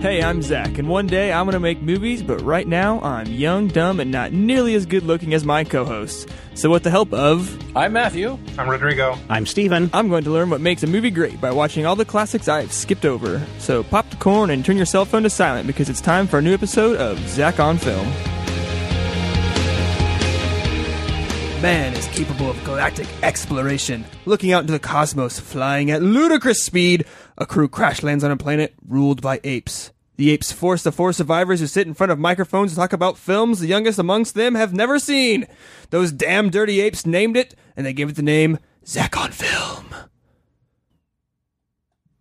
[0.00, 3.26] Hey, I'm Zach, and one day I'm going to make movies, but right now I'm
[3.26, 6.24] young, dumb, and not nearly as good looking as my co hosts.
[6.54, 7.58] So, with the help of.
[7.76, 8.38] I'm Matthew.
[8.56, 9.18] I'm Rodrigo.
[9.28, 9.90] I'm Steven.
[9.92, 12.72] I'm going to learn what makes a movie great by watching all the classics I've
[12.72, 13.44] skipped over.
[13.58, 16.38] So, pop the corn and turn your cell phone to silent because it's time for
[16.38, 18.06] a new episode of Zach on Film.
[21.60, 24.04] Man is capable of galactic exploration.
[24.26, 27.04] Looking out into the cosmos, flying at ludicrous speed,
[27.36, 29.90] a crew crash lands on a planet ruled by apes.
[30.18, 33.16] The apes force the four survivors who sit in front of microphones to talk about
[33.16, 35.46] films the youngest amongst them have never seen.
[35.90, 39.94] Those damn dirty apes named it, and they gave it the name Zach on Film.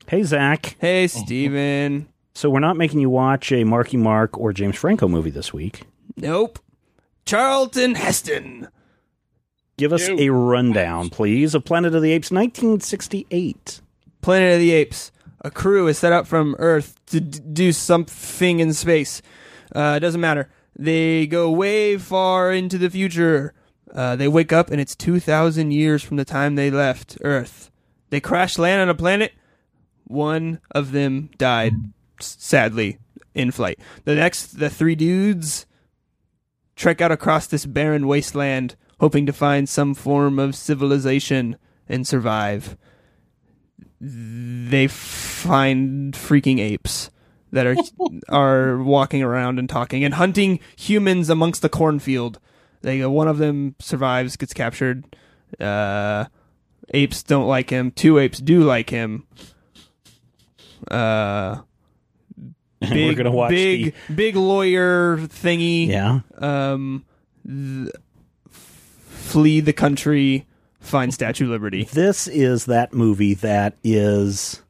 [0.06, 0.78] Hey, Zach.
[0.80, 2.08] Hey, Steven.
[2.36, 5.88] So we're not making you watch a Marky Mark or James Franco movie this week.
[6.16, 6.60] Nope.
[7.26, 8.68] Charlton Heston.
[9.76, 13.82] Give us a rundown, please, of Planet of the Apes 1968.
[14.22, 15.12] Planet of the Apes.
[15.42, 19.22] A crew is set up from Earth to d- do something in space.
[19.76, 20.50] Uh, it doesn't matter.
[20.78, 23.54] They go way far into the future.
[23.94, 27.72] Uh, they wake up and it's 2,000 years from the time they left Earth.
[28.10, 29.34] They crash land on a planet.
[30.06, 31.74] One of them died,
[32.20, 32.98] sadly,
[33.36, 33.80] in flight.
[34.06, 35.66] The next, the three dudes
[36.76, 41.58] trek out across this barren wasteland, hoping to find some form of civilization
[41.90, 42.78] and survive
[44.00, 47.10] they find freaking apes
[47.52, 47.76] that are
[48.30, 52.40] are walking around and talking and hunting humans amongst the cornfield.
[52.82, 55.04] They go, one of them survives, gets captured.
[55.60, 56.26] Uh,
[56.94, 57.92] apes don't like him.
[57.92, 59.26] Two apes do like him.
[60.90, 61.62] Uh,
[62.82, 65.88] We're big, gonna watch big, big lawyer thingy.
[65.88, 66.20] Yeah.
[66.38, 67.06] Um,
[67.46, 67.90] th-
[68.50, 70.47] flee the country,
[70.88, 71.84] find Statue of Liberty.
[71.92, 74.62] This is that movie that is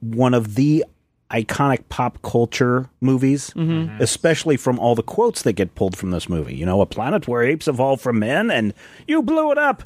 [0.00, 0.84] one of the
[1.30, 4.00] iconic pop culture movies, Mm-hmm.
[4.02, 6.54] especially from all the quotes that get pulled from this movie.
[6.54, 8.74] You know, a planet where apes evolved from men, and
[9.06, 9.82] you blew it up.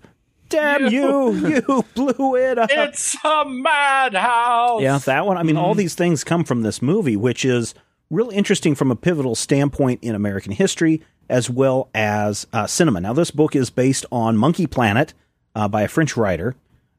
[0.49, 1.33] Damn you!
[1.67, 2.71] You blew it up.
[2.73, 4.81] It's a madhouse.
[4.83, 5.37] Yeah, that one.
[5.39, 5.79] I mean, all Mm-hmm.
[5.79, 7.75] these things come from this movie, which is
[8.11, 13.01] real interesting from a pivotal standpoint in American history as well as uh, cinema.
[13.01, 15.13] Now, this book is based on Monkey Planet
[15.55, 16.55] uh, by a French writer.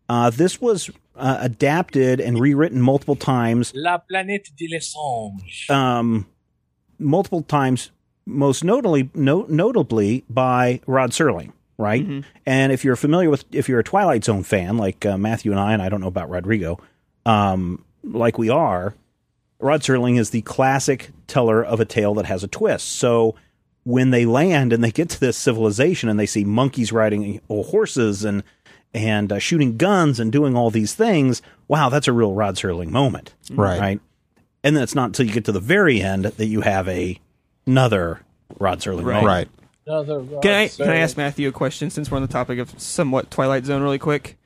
[0.09, 5.69] Uh, this was uh, adapted and rewritten multiple times, La planète de l'essence.
[5.69, 6.27] um,
[6.99, 7.91] multiple times,
[8.25, 11.53] most notably, no, notably by Rod Serling.
[11.79, 15.51] Right, and if you're familiar with, if you're a Twilight Zone fan like uh, Matthew
[15.51, 16.79] and I, and I don't know about Rodrigo,
[17.23, 18.95] um, like we are,
[19.59, 22.87] Rod Serling is the classic teller of a tale that has a twist.
[22.87, 23.35] So
[23.83, 28.23] when they land and they get to this civilization and they see monkeys riding horses
[28.23, 28.43] and
[28.93, 32.89] and uh, shooting guns and doing all these things, wow, that's a real Rod Serling
[32.89, 33.79] moment, Right.
[33.79, 33.99] Right,
[34.63, 37.19] and then it's not until you get to the very end that you have a
[37.65, 38.21] another
[38.59, 39.21] Rod Serling Right.
[39.23, 39.25] moment.
[39.25, 39.47] Right.
[39.85, 42.59] Another Can I Rod can I ask Matthew a question since we're on the topic
[42.59, 44.37] of somewhat Twilight Zone really quick?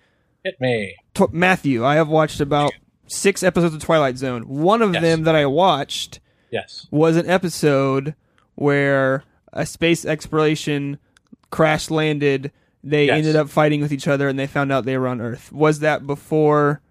[0.43, 0.95] Hit me.
[1.13, 2.71] Tw- Matthew, I have watched about
[3.11, 4.43] six episodes of Twilight Zone.
[4.47, 5.01] One of Yes.
[5.01, 6.19] them that I watched
[6.51, 6.87] Yes.
[6.91, 8.15] was an episode
[8.55, 9.23] where
[9.53, 10.97] a space exploration
[11.49, 12.51] crash landed.
[12.83, 13.17] They Yes.
[13.17, 15.51] ended up fighting with each other, and they found out they were on Earth.
[15.51, 16.81] Was that before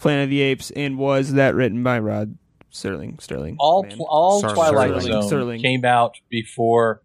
[0.00, 2.36] Planet of the Apes, and was that written by Rod
[2.70, 3.18] Sterling?
[3.18, 3.56] Sterling.
[3.58, 5.22] All tw- all Sorry, Twilight Sterling.
[5.22, 5.60] Zone Sterling.
[5.62, 7.02] came out before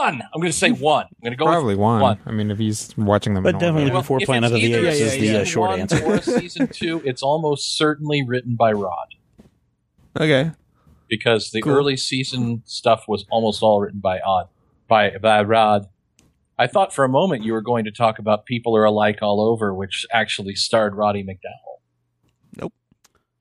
[0.00, 0.22] one.
[0.22, 1.04] I'm going to say one.
[1.06, 2.00] I'm going to go Probably with one.
[2.00, 2.18] one.
[2.26, 3.66] I mean, if he's watching them, But in order.
[3.66, 6.04] definitely Well, before Planet of the Apes Yeah, is the uh, short one answer.
[6.04, 9.08] or season two, it's almost certainly written by Rod
[10.18, 10.52] Okay.
[11.08, 11.72] because the Cool.
[11.72, 14.48] early season stuff was almost all written by Odd
[14.88, 15.88] by by Rod.
[16.58, 19.40] I thought for a moment you were going to talk about People Are Alike All
[19.40, 21.80] Over, which actually starred Roddy McDowall.
[22.56, 22.72] Nope.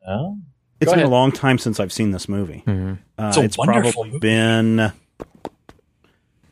[0.07, 0.37] Oh,
[0.81, 1.11] It's Go been ahead.
[1.11, 2.63] a long time since I've seen this movie.
[2.65, 2.97] Mhm.
[3.19, 4.19] Uh, It's a it's wonderful probably movie.
[4.19, 4.91] been,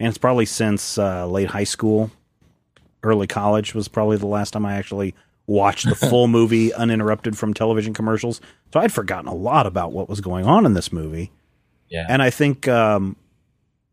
[0.01, 2.09] and it's probably since uh, late high school,
[3.03, 5.13] early college was probably the last time I actually
[5.45, 8.41] watched the full movie uninterrupted from television commercials.
[8.73, 11.31] So I'd forgotten a lot about what was going on in this movie.
[11.87, 12.07] yeah.
[12.09, 13.15] And I think um,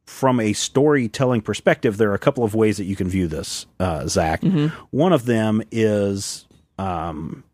[0.07, 3.67] from a storytelling perspective, there are a couple of ways that you can view this,
[3.79, 4.43] uh, Zach.
[4.91, 6.47] One of them is
[6.79, 7.45] um,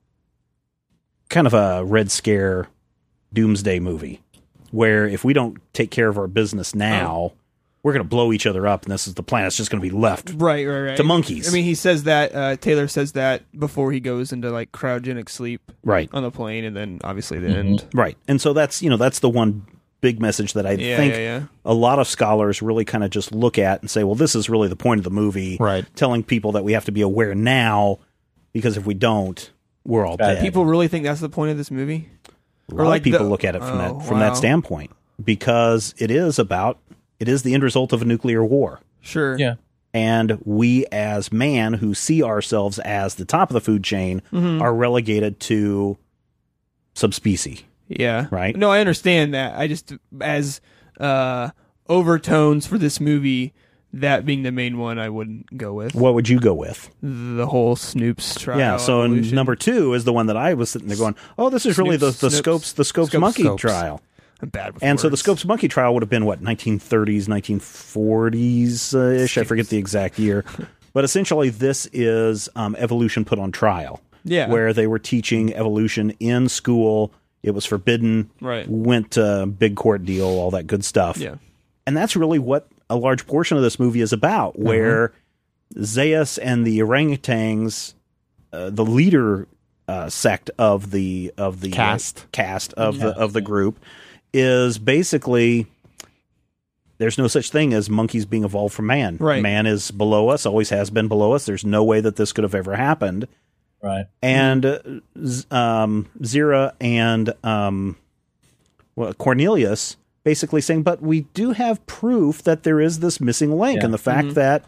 [1.29, 2.69] kind of a Red Scare
[3.33, 4.23] doomsday movie,
[4.71, 7.33] where if we don't take care of our business now,
[7.85, 9.47] we're going to blow each other up, and this is the plan.
[9.47, 10.31] It's just going to be left.
[10.35, 10.97] Right, right, right.
[10.97, 11.49] To monkeys.
[11.49, 15.29] I mean, he says that uh, Taylor says that before he goes into like cryogenic
[15.29, 16.09] sleep Right.
[16.13, 17.85] on the plane, and then obviously the end.
[17.95, 18.17] Right.
[18.27, 19.67] And so that's, you know, that's the one
[20.01, 21.43] big message that I Yeah, think yeah, yeah.
[21.65, 24.51] a lot of scholars really kind of just look at and say, well, this is
[24.51, 25.57] really the point of the movie.
[25.61, 25.85] Right.
[25.95, 28.01] Telling people that we have to be aware now
[28.53, 29.51] because if we don't,
[29.87, 30.41] we're all dead.
[30.43, 32.09] People really think that's the point of this movie.
[32.71, 34.29] a lot like of people the- look at it from Oh, that from wow.
[34.31, 34.91] that standpoint
[35.23, 36.79] because it is about
[37.25, 38.81] it is the end result of a nuclear war.
[39.01, 39.39] Sure.
[39.39, 39.55] Yeah.
[39.93, 44.61] And we as man who see ourselves as the top of the food chain Mm-hmm.
[44.63, 45.97] are relegated to
[46.95, 47.63] subspecies.
[47.89, 48.27] Yeah.
[48.31, 48.57] Right.
[48.57, 49.59] No, I understand that.
[49.59, 50.61] I just as
[51.01, 51.51] uh
[51.89, 53.53] overtones for this movie,
[53.93, 56.91] that being the main one, I wouldn't go with What would you go with?
[57.03, 58.59] the whole Snoop's trial.
[58.59, 59.35] yeah, so evolution.
[59.35, 61.97] number two is the one that I was sitting there going, "Oh, this is really
[61.97, 63.61] the, the Snoops, Scopes the Scopes, Scopes, monkey Scopes.
[63.61, 64.01] trial."
[64.53, 65.17] Bad And so the.
[65.17, 69.39] Scopes monkey trial would have been what 1930s, 1940s uh, ish.
[69.39, 70.45] I forget the exact year,
[70.93, 74.01] but essentially this is um, evolution put on trial.
[74.27, 74.49] Yeah.
[74.49, 77.13] where they were teaching evolution in school.
[77.43, 78.31] It was forbidden.
[78.41, 78.67] Right.
[78.67, 81.19] Went to big court deal, all that good stuff.
[81.19, 81.35] Yeah.
[81.87, 84.55] and that's really what a large portion of this movie is about.
[84.55, 84.65] Mm-hmm.
[84.65, 85.13] Where
[85.77, 87.95] Zaius and the orangutans,
[88.53, 89.47] uh, the leader
[89.89, 92.27] uh, sect of the of the uh, Cast.
[92.33, 93.79] cast of the of the group,
[94.35, 95.67] is basically
[96.99, 99.17] there's no such thing as monkeys being evolved from man.
[99.19, 99.43] Right.
[99.43, 101.47] Man is below us, always has been below us.
[101.47, 103.27] There's no way that this could have ever happened.
[103.83, 104.07] right.
[104.23, 104.79] And uh,
[105.51, 107.97] um, Zira and um,
[108.97, 113.79] well, Cornelius basically saying, but we do have proof that there is this missing link,
[113.79, 113.85] Yeah.
[113.87, 114.65] and the fact that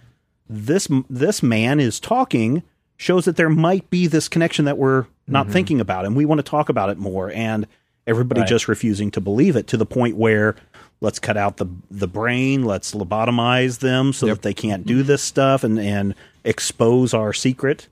[0.48, 2.62] this this man is talking
[2.98, 6.38] shows that there might be this connection that we're not thinking about, and we want
[6.38, 7.30] to talk about it more.
[7.32, 7.66] And
[8.06, 8.48] everybody Right.
[8.48, 10.56] just refusing to believe it to the point where
[11.00, 15.22] let's cut out the the brain, let's lobotomize them so that they can't do this
[15.22, 16.14] stuff and and
[16.44, 17.88] expose our secret.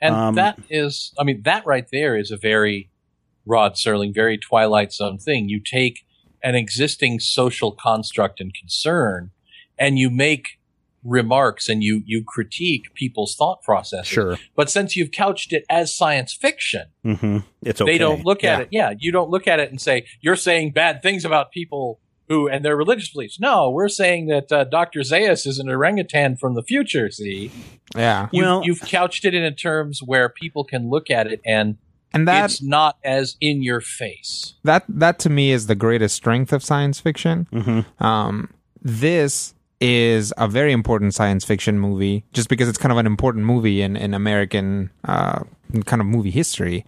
[0.00, 2.88] And Um, that is, I mean, that right there is a very
[3.44, 5.48] Rod Serling, very Twilight Zone thing.
[5.48, 6.06] You take
[6.42, 9.30] an existing social construct and concern,
[9.78, 10.58] and you make
[11.04, 14.06] remarks and you you critique people's thought processes.
[14.08, 14.38] Sure.
[14.54, 17.92] But since you've couched it as science fiction, hmm It's okay.
[17.92, 18.68] they don't look at it.
[18.70, 22.48] Yeah, you don't look at it and say you're saying bad things about people who
[22.48, 23.40] and their religious beliefs.
[23.40, 25.00] No, we're saying that uh, Dr.
[25.00, 27.10] Zaius is an orangutan from the future.
[27.10, 27.50] See,
[27.96, 28.28] Yeah.
[28.30, 31.76] you, Well- you've couched it in terms where people can look at it and
[32.14, 34.54] And that it's not as in your face.
[34.64, 37.48] that that to me is the greatest strength of science fiction.
[37.52, 38.04] Mm-hmm.
[38.04, 43.06] Um, this is a very important science fiction movie, just because it's kind of an
[43.06, 45.40] important movie in in American uh,
[45.86, 46.84] kind of movie history.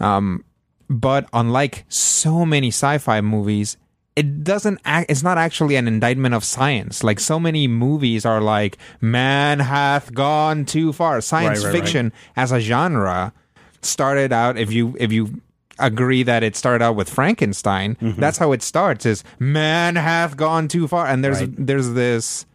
[0.00, 0.44] Um,
[0.88, 3.76] but unlike so many sci-fi movies,
[4.16, 5.10] it doesn't act.
[5.10, 7.02] It's not actually an indictment of science.
[7.04, 11.80] Like so many movies are like, "Man hath gone too far." Science Right, right, right.
[11.82, 13.32] fiction as a genre
[13.82, 15.42] started out if you if you
[15.78, 18.20] agree that it started out with Frankenstein Mm-hmm.
[18.20, 22.46] that's how it starts is man hath gone too far and there's there's this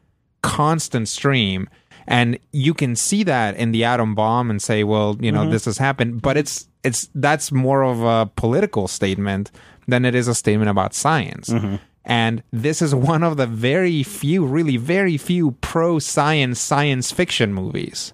[0.42, 1.70] constant stream
[2.08, 5.44] and you can see that in the atom bomb and say well you Mm-hmm.
[5.46, 9.52] know this has happened but it's it's that's more of a political statement
[9.88, 11.76] than it is a statement about science Mm-hmm.
[12.06, 17.54] and this is one of the very few really very few pro science science fiction
[17.54, 18.14] movies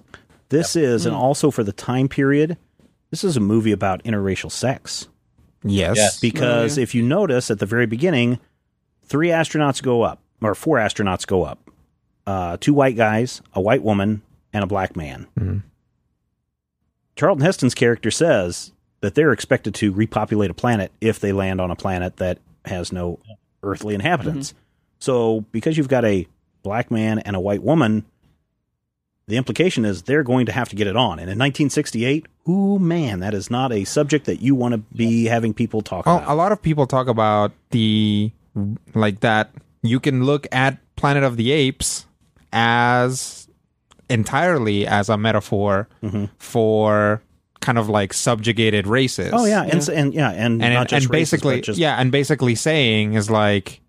[0.50, 1.10] This is, Hmm.
[1.10, 2.58] and also for the time period,
[3.16, 5.08] this is a movie about interracial sex.
[5.64, 6.20] yes, Yes.
[6.20, 8.42] Because if you notice at the very beginning,
[9.06, 11.66] three astronauts go up, or four astronauts go up
[12.28, 15.28] uh, two white guys, a white woman, and a black man.
[15.40, 15.60] Mm-hmm.
[17.16, 21.72] Charlton Heston's character says that they're expected to repopulate a planet if they land on
[21.72, 23.20] a planet that has no
[23.64, 24.54] earthly inhabitants.
[25.00, 26.28] So, because you've got a
[26.64, 28.04] black man and a white woman,
[29.28, 31.14] the implication is they're going to have to get it on.
[31.20, 35.26] And in 1968, ooh man, that is not a subject that you want to be
[35.26, 36.30] having people talk Well, about.
[36.30, 38.32] a lot of people talk about the
[38.94, 39.52] like that
[39.82, 42.06] you can look at Planet of the Apes
[42.54, 43.48] as
[44.10, 46.26] entirely as a metaphor mm-hmm.
[46.38, 47.22] for
[47.60, 49.32] kind of like subjugated races.
[49.34, 51.80] oh yeah, and s- and yeah, and, and not just and races, basically but just
[51.80, 53.85] yeah, and basically saying is like i-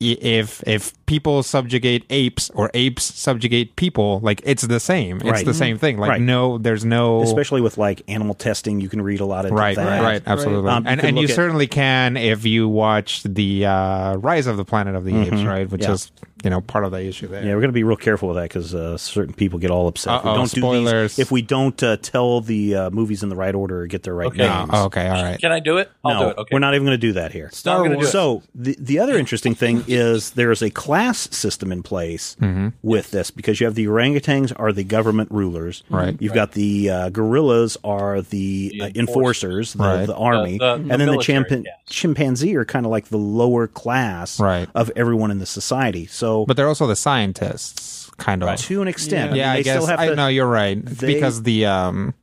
[0.00, 5.16] if if people subjugate apes or apes subjugate people, like it's the same.
[5.18, 5.44] It's Right.
[5.44, 5.98] the same thing.
[5.98, 6.20] Like Right.
[6.20, 9.76] no, there's no especially with like animal testing, you can read a lot of right,
[9.76, 10.02] that.
[10.02, 10.70] right, absolutely.
[10.70, 14.56] Um, and can and you at- certainly can if you watch the uh, Rise of
[14.56, 15.70] the Planet of the Apes, right?
[15.70, 15.90] Which Mm-hmm.
[15.90, 15.94] Yeah.
[15.94, 17.44] is you know part of the issue there.
[17.44, 19.88] Yeah, we're going to be real careful with that because uh, certain people get all
[19.88, 20.20] upset.
[20.20, 21.16] If we Uh-oh, don't do spoilers.
[21.16, 24.04] these, if we don't uh, tell the uh, movies in the right order or get
[24.04, 24.48] their right Okay.
[24.48, 24.70] names.
[24.72, 25.38] Oh, okay, all right.
[25.38, 25.90] Can I do it?
[26.02, 26.38] I'll no, do it.
[26.38, 26.48] Okay.
[26.54, 27.50] we're not even going to do that here.
[27.52, 28.10] Star Wars.
[28.10, 32.68] So the the other interesting thing is there is a class system in place Mm-hmm.
[32.82, 35.82] with this because you have the orangutans are the government rulers.
[35.90, 36.16] Right.
[36.20, 39.00] You've got the uh, gorillas are the, The uh, enforcers.
[39.00, 40.06] enforcers, the, Right.
[40.06, 41.74] the army, The- the- and the then the military, chimpan- yes.
[41.88, 44.68] chimpanzee are kind of like the lower class Right.
[44.74, 46.06] of everyone in the society.
[46.06, 48.56] So But they're also the scientists, kind of.
[48.58, 49.76] to an extent, Yeah, I, mean, I they guess.
[49.76, 52.14] still have I to, know you're right they- because the um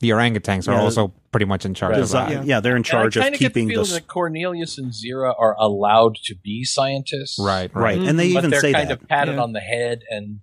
[0.00, 2.46] the orangutans are Yeah, also pretty much in charge of Desi- that.
[2.46, 2.60] yeah.
[2.60, 4.92] they're in charge and I of kinda get the keeping feeling the that Cornelius and
[4.92, 8.08] Zira are allowed to be scientists, Right, right, right.
[8.08, 9.02] and they But even they're say kind that.
[9.02, 9.42] of patted Yeah.
[9.42, 10.40] on the head, and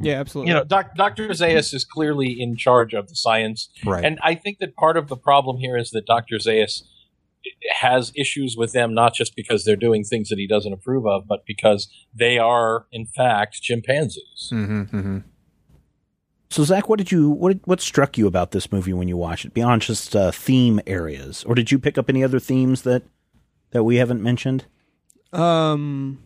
[0.00, 0.50] Yeah, absolutely.
[0.50, 1.28] you know, doc, Dr.
[1.28, 4.04] Zaius is clearly in charge of the science, Right.
[4.04, 6.36] and I think that part of the problem here is that Dr.
[6.36, 6.82] Zaius
[7.80, 11.28] has issues with them not just because they're doing things that he doesn't approve of,
[11.28, 14.48] but because they are, in fact, chimpanzees.
[14.50, 15.18] hmm hmm
[16.54, 19.44] So, Zach, what did you what what struck you about this movie when you watched
[19.44, 23.02] it beyond just uh, theme areas, or did you pick up any other themes that
[23.72, 24.64] that we haven't mentioned?
[25.32, 26.22] Um,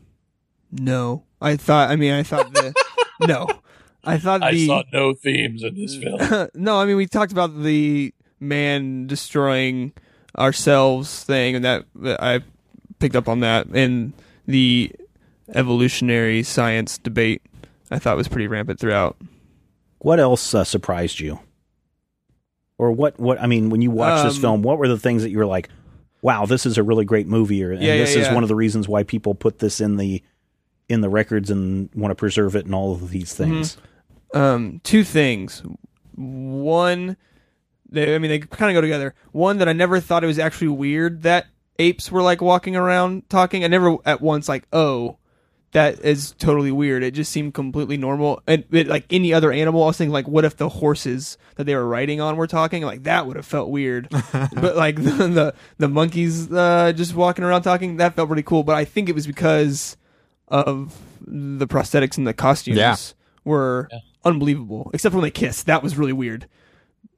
[0.70, 1.24] no.
[1.40, 1.88] I thought.
[1.88, 2.74] I mean, I thought the
[3.26, 3.46] no.
[4.04, 6.50] I thought I the saw no themes in this film.
[6.54, 6.78] no.
[6.78, 9.94] I mean, we talked about the man destroying
[10.36, 12.40] ourselves thing, and that, that I
[12.98, 14.12] picked up on that, and
[14.44, 14.92] the
[15.54, 17.40] evolutionary science debate.
[17.90, 19.16] I thought was pretty rampant throughout.
[19.98, 21.40] What else uh, surprised you,
[22.78, 24.62] or what what I mean when you watched this Um, film?
[24.62, 25.68] What were the things that you were like,
[26.22, 28.34] "Wow, this is a really great movie," or and Yeah, yeah, this is yeah.
[28.34, 30.22] one of the reasons why people put this in the
[30.88, 33.52] in the records and want to preserve it and all of these Mm-hmm.
[33.54, 33.76] things.
[34.34, 35.62] um, two things.
[36.14, 37.16] One,
[37.88, 39.14] they, I mean, they kind of go together.
[39.32, 41.46] One that I never thought it was actually weird that
[41.78, 43.64] apes were like walking around talking.
[43.64, 45.18] I never at once like, oh,
[45.72, 47.02] that is totally weird.
[47.02, 48.42] It just seemed completely normal.
[48.46, 51.64] And it, like any other animal, I was thinking like, what if the horses that
[51.64, 52.82] they were riding on were talking?
[52.82, 54.08] Like that would have felt weird.
[54.32, 58.62] but like the the, the monkeys uh, just walking around talking, that felt pretty cool.
[58.62, 59.96] But I think it was because
[60.48, 62.96] of the prosthetics and the costumes Yeah.
[63.44, 63.90] were
[64.24, 64.90] unbelievable.
[64.94, 66.46] Except when they kissed, that was really weird.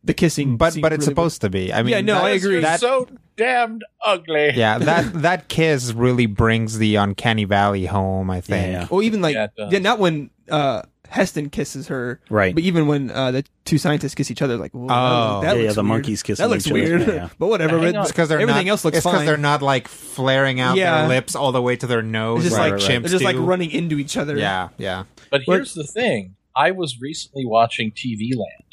[0.03, 1.73] The kissing, But seemed but it's really supposed to be.
[1.73, 2.61] I mean, Yeah, no, that- I agree.
[2.61, 4.53] You're so damned ugly.
[4.55, 8.31] yeah, that that kiss really brings the uncanny valley home.
[8.31, 8.73] I think.
[8.73, 8.87] Yeah.
[8.91, 12.55] Well, even like Yeah, yeah, not when uh, Heston kisses her, Right.
[12.55, 15.41] But even when uh, the two scientists kiss each other, like, whoa, Oh.
[15.43, 15.87] that Yeah, looks yeah, the weird.
[15.87, 17.29] monkeys kissing That looks each weird, Yeah, yeah.
[17.39, 17.79] but whatever.
[17.79, 17.95] But.
[17.95, 19.27] It's because they're everything not, else looks it's 'cause fine.
[19.27, 21.01] they're not like flaring out Yeah.
[21.01, 23.25] their lips all the way to their nose It's just like like chimps they're just
[23.25, 24.37] like running into each other.
[24.39, 25.05] Yeah, yeah.
[25.31, 28.70] But here's the thing: I was recently watching TV Land,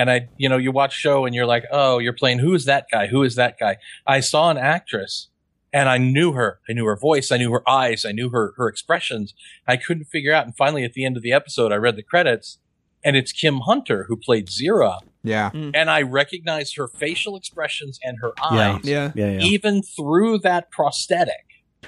[0.00, 2.38] and I, you know, you watch show and you're like, oh, you're playing.
[2.38, 3.06] Who is that guy?
[3.08, 3.76] Who is that guy?
[4.06, 5.28] I saw an actress,
[5.72, 6.60] and I knew her.
[6.68, 7.30] I knew her voice.
[7.30, 8.04] I knew her eyes.
[8.04, 9.34] I knew her her expressions.
[9.66, 10.44] I couldn't figure out.
[10.46, 12.58] And finally, at the end of the episode, I read the credits,
[13.04, 15.50] and it's Kim Hunter who played Zira, Yeah.
[15.50, 15.72] Mm.
[15.74, 18.74] and I recognized her facial expressions and her Yeah.
[18.76, 19.12] eyes, yeah.
[19.14, 19.40] Yeah, yeah.
[19.40, 21.44] even through that prosthetic.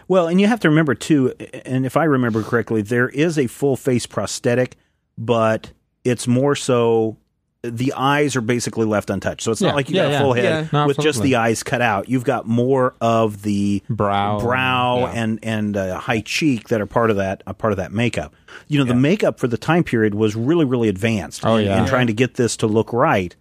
[0.09, 3.47] Well, and you have to remember too, and if I remember correctly, there is a
[3.47, 4.77] full face prosthetic,
[5.19, 5.73] but
[6.05, 7.17] it's more so
[7.65, 9.43] the eyes are basically left untouched.
[9.43, 10.19] So it's Yeah, not like you yeah, got a yeah.
[10.21, 10.69] full head Yeah.
[10.73, 12.09] No, with just the eyes cut out.
[12.09, 14.41] You've got more of the Brow.
[14.41, 15.13] brow Yeah.
[15.23, 18.35] and and uh, high cheek that are part of that a part of that makeup.
[18.67, 21.47] You know, the makeup for the time period was really really advanced.
[21.47, 21.81] Oh, in- yeah.
[21.81, 23.35] in trying to get this to look right,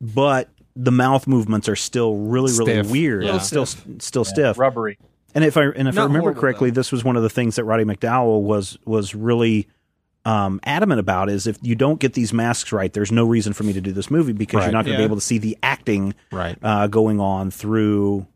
[0.00, 2.90] but the mouth movements are still really really Stiff.
[2.90, 3.22] weird.
[3.24, 3.36] Yeah.
[3.36, 4.58] It's still still stiff.
[4.58, 4.98] Rubbery.
[5.34, 6.74] And if I and if I remember correctly, though.
[6.80, 9.68] this was one of the things that Roddy McDowall was was really
[10.24, 11.28] um, adamant about.
[11.28, 13.92] Is if you don't get these masks right, there's no reason for me to do
[13.92, 14.64] this movie because Right.
[14.66, 15.06] you're not going to Yeah.
[15.06, 16.56] be able to see the acting Right.
[16.62, 18.26] uh, going on through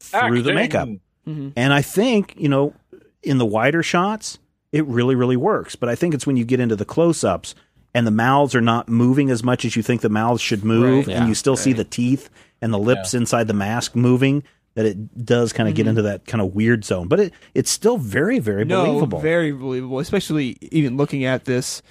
[0.00, 0.88] through the makeup.
[1.28, 1.48] Mm-hmm.
[1.56, 2.74] And I think you know,
[3.22, 4.38] in the wider shots,
[4.72, 5.76] it really really works.
[5.76, 7.54] But I think it's when you get into the close ups
[7.94, 11.06] and the mouths are not moving as much as you think the mouths should move,
[11.06, 11.16] Right.
[11.16, 11.28] and Yeah.
[11.28, 12.28] you still see the teeth
[12.60, 14.42] and the lips inside the mask moving.
[14.76, 17.70] That it does kind of get into that kind of weird zone, but it it's
[17.70, 19.18] still very very no, believable.
[19.20, 19.98] very believable.
[19.98, 21.82] Especially even looking at this,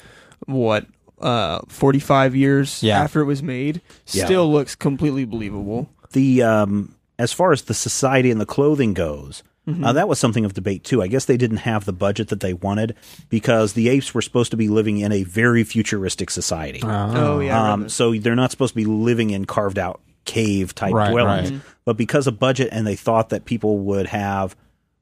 [0.46, 0.86] what,
[1.20, 3.01] uh, forty five years Yeah.
[3.01, 4.25] after it was made, Yeah.
[4.25, 5.89] still looks completely believable.
[6.13, 9.42] the um, as far as the society and the clothing goes,
[9.84, 11.01] uh, that was something of debate too.
[11.01, 12.94] I guess they didn't have the budget that they wanted
[13.30, 16.82] because the apes were supposed to be living in a very futuristic society.
[16.84, 20.94] Oh yeah, um, so they're not supposed to be living in carved out cave type
[20.94, 21.51] Right, dwellings.
[21.51, 21.62] right.
[21.86, 24.56] But because of budget, and they thought that people would have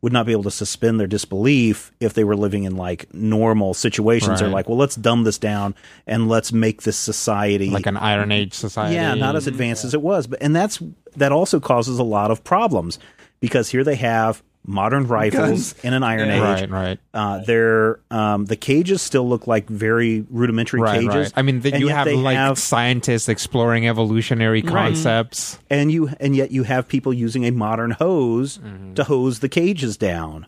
[0.04, 3.74] would not be able to suspend their disbelief if they were living in like normal
[3.74, 4.42] situations.
[4.42, 5.76] They're like, well, let's dumb this down
[6.06, 8.96] and let's make this society like an Iron Age society.
[8.96, 9.54] yeah, not as mm-hmm.
[9.54, 10.84] advanced as it was, but and that's
[11.16, 13.00] that also causes a lot of problems
[13.40, 16.42] because here they have modern rifles in an Iron Age.
[16.42, 17.00] Right, right.
[17.14, 21.16] Uh, they're um, the cages still look like very rudimentary Right, cages.
[21.16, 21.34] right.
[21.36, 25.60] I mean, the, and you have like have- scientists exploring evolutionary concepts.
[25.70, 28.94] and you and yet you have people using a modern hose Mm-hmm.
[28.96, 30.46] to hose the cages down.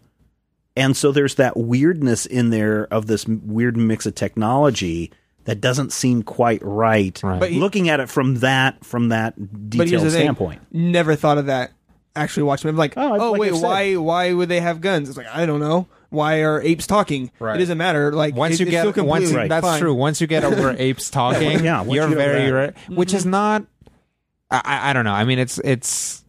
[0.77, 5.11] And so there's that weirdness in there of this weird mix of technology
[5.45, 7.21] that doesn't seem quite right.
[7.23, 7.39] Right.
[7.39, 10.61] But he- looking at it from that from that but here's detailed the thing: standpoint.
[10.71, 11.71] never thought of that.
[12.15, 15.09] Actually, watching them, like, Oh, oh, like wait, why why would they have guns?
[15.09, 15.87] It's like I don't know.
[16.09, 17.29] Why are apes talking?
[17.39, 17.55] Right.
[17.57, 18.13] It doesn't matter.
[18.13, 19.79] Like Once it- you it's still get once completely that's fine.
[19.81, 19.93] true.
[19.93, 22.75] Once you get over apes talking, Yeah, once you're you get over very that.
[22.87, 23.31] re- which is mm-hmm.
[23.31, 23.65] not.
[24.49, 25.11] I- I, I don't know.
[25.13, 26.23] I mean, it's it's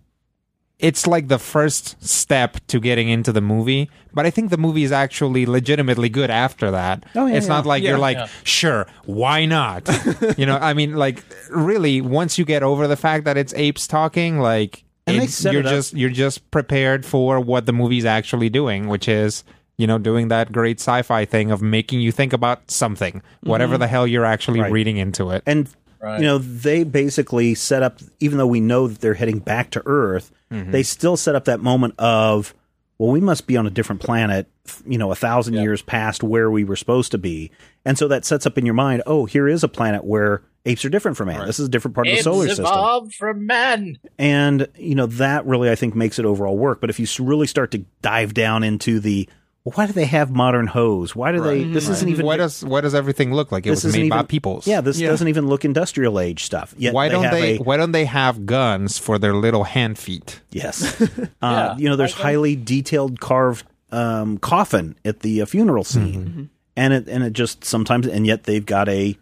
[0.78, 4.83] it's like the first step to getting into the movie, but I think the movie
[4.83, 7.05] is actually legitimately good after that.
[7.14, 7.52] Oh, yeah, it's yeah.
[7.55, 7.90] not like Yeah.
[7.90, 8.28] you're like, Yeah.
[8.45, 9.88] sure, why not?
[10.38, 13.87] you know, I mean, like really, once you get over the fact that it's apes
[13.87, 17.73] talking, like And they it's- set you're it just you're just prepared for what the
[17.73, 19.45] movie's actually doing, which is
[19.79, 23.87] you know doing that great sci-fi thing of making you think about something, whatever the
[23.87, 24.73] hell you're actually Right.
[24.73, 25.43] reading into it.
[25.47, 25.69] And
[26.03, 26.21] Right.
[26.21, 29.83] you know, they basically set up even though we know that they're heading back to
[29.87, 30.71] Earth, Mm-hmm.
[30.71, 32.55] they still set up that moment of
[32.99, 34.47] well, we must be on a different planet,
[34.87, 35.62] you know, a thousand Yep.
[35.62, 37.50] years past where we were supposed to be.
[37.85, 40.85] And so that sets up in your mind, oh, here is a planet where apes
[40.85, 41.46] are different from man.
[41.46, 42.66] This is a different part of the solar system.
[42.66, 43.98] evolved from man.
[44.18, 46.81] And, you know, that really, I think, makes it overall work.
[46.81, 49.29] But if you really start to dive down into the,
[49.62, 51.14] well, why do they have modern hose?
[51.14, 53.66] Why do they, this isn't even, what does what does everything look like?
[53.66, 54.66] It this was isn't made by even- peoples.
[54.66, 55.09] Yeah, this Yeah.
[55.09, 56.74] doesn't even look industrial age stuff.
[56.79, 57.57] Yet why don't have they?
[57.57, 60.40] A, why don't they have guns for their little hand feet?
[60.50, 61.00] Yes.
[61.02, 61.07] uh,
[61.42, 66.25] Yeah, you know, there's I highly detailed carved um, coffin at the uh, funeral scene,
[66.27, 66.42] Mm-hmm.
[66.77, 69.16] and it and it just sometimes, and yet they've got a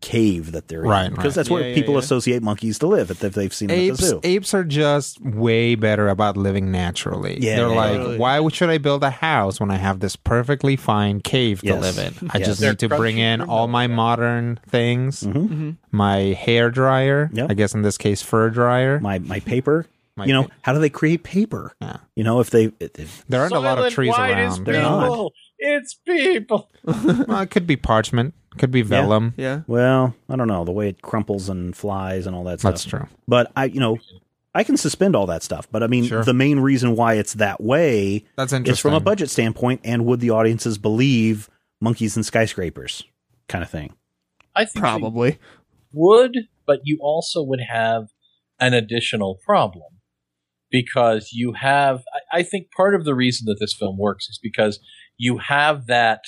[0.00, 1.34] cave that they're Right, in because right.
[1.34, 1.98] that's where Yeah, yeah, people yeah.
[2.00, 4.20] associate monkeys to live if they've seen them at the Apes, zoo.
[4.22, 7.36] apes are just way better about living naturally.
[7.40, 8.16] Yeah, They're yeah, like, Really.
[8.18, 11.82] why should I build a house when I have this perfectly fine cave to Yes.
[11.82, 12.30] live in?
[12.30, 12.46] I Yes.
[12.46, 13.94] just They're need to bring in all my yeah.
[13.96, 15.78] modern things, Mhm.
[15.90, 17.28] my hair dryer.
[17.32, 17.50] Yep.
[17.50, 19.00] I guess in this case, fur dryer.
[19.00, 19.86] My my paper.
[20.18, 21.72] My you know, pa- how do they create paper?
[21.80, 21.98] Yeah.
[22.16, 24.64] You know, if they if, There aren't a lot of Silent trees white is around.
[24.66, 25.02] They're not.
[25.08, 25.32] people.
[25.58, 26.70] It's people.
[26.84, 29.34] well, it could be parchment, could be vellum.
[29.36, 29.62] Yeah.
[29.66, 32.72] well, I don't know the way it crumples and flies and all that stuff.
[32.74, 33.06] That's true.
[33.26, 33.98] But I, you know,
[34.54, 35.68] I can suspend all that stuff.
[35.70, 36.22] But I mean, Sure.
[36.24, 38.72] the main reason why it's that way That's interesting.
[38.72, 41.48] is from a budget standpoint, and would the audiences believe
[41.80, 43.04] monkeys and skyscrapers,
[43.48, 43.94] kind of thing?
[44.56, 45.38] I think they Probably.
[45.92, 48.08] would, but you also would have
[48.60, 49.84] an additional problem
[50.70, 52.02] because you have.
[52.32, 54.78] I, I think part of the reason that this film works is because
[55.16, 56.20] you have that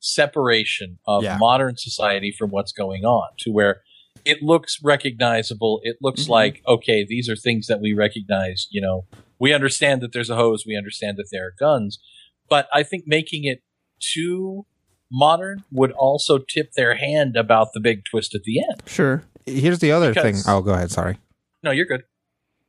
[0.00, 1.36] separation of Yeah.
[1.38, 3.82] modern society from what's going on to where
[4.24, 5.80] it looks recognizable.
[5.82, 6.30] It looks Mm-hmm.
[6.32, 8.66] like, okay, these are things that we recognize.
[8.70, 9.06] You know,
[9.38, 10.64] we understand that there's a hose.
[10.66, 11.98] We understand that there are guns.
[12.48, 13.62] But I think making it
[14.00, 14.66] too
[15.10, 18.82] modern would also tip their hand about the big twist at the end.
[18.86, 19.22] Sure.
[19.46, 20.52] Here's the other Because- thing.
[20.54, 20.90] Oh, go ahead.
[20.90, 21.18] Sorry.
[21.62, 22.02] No, you're good.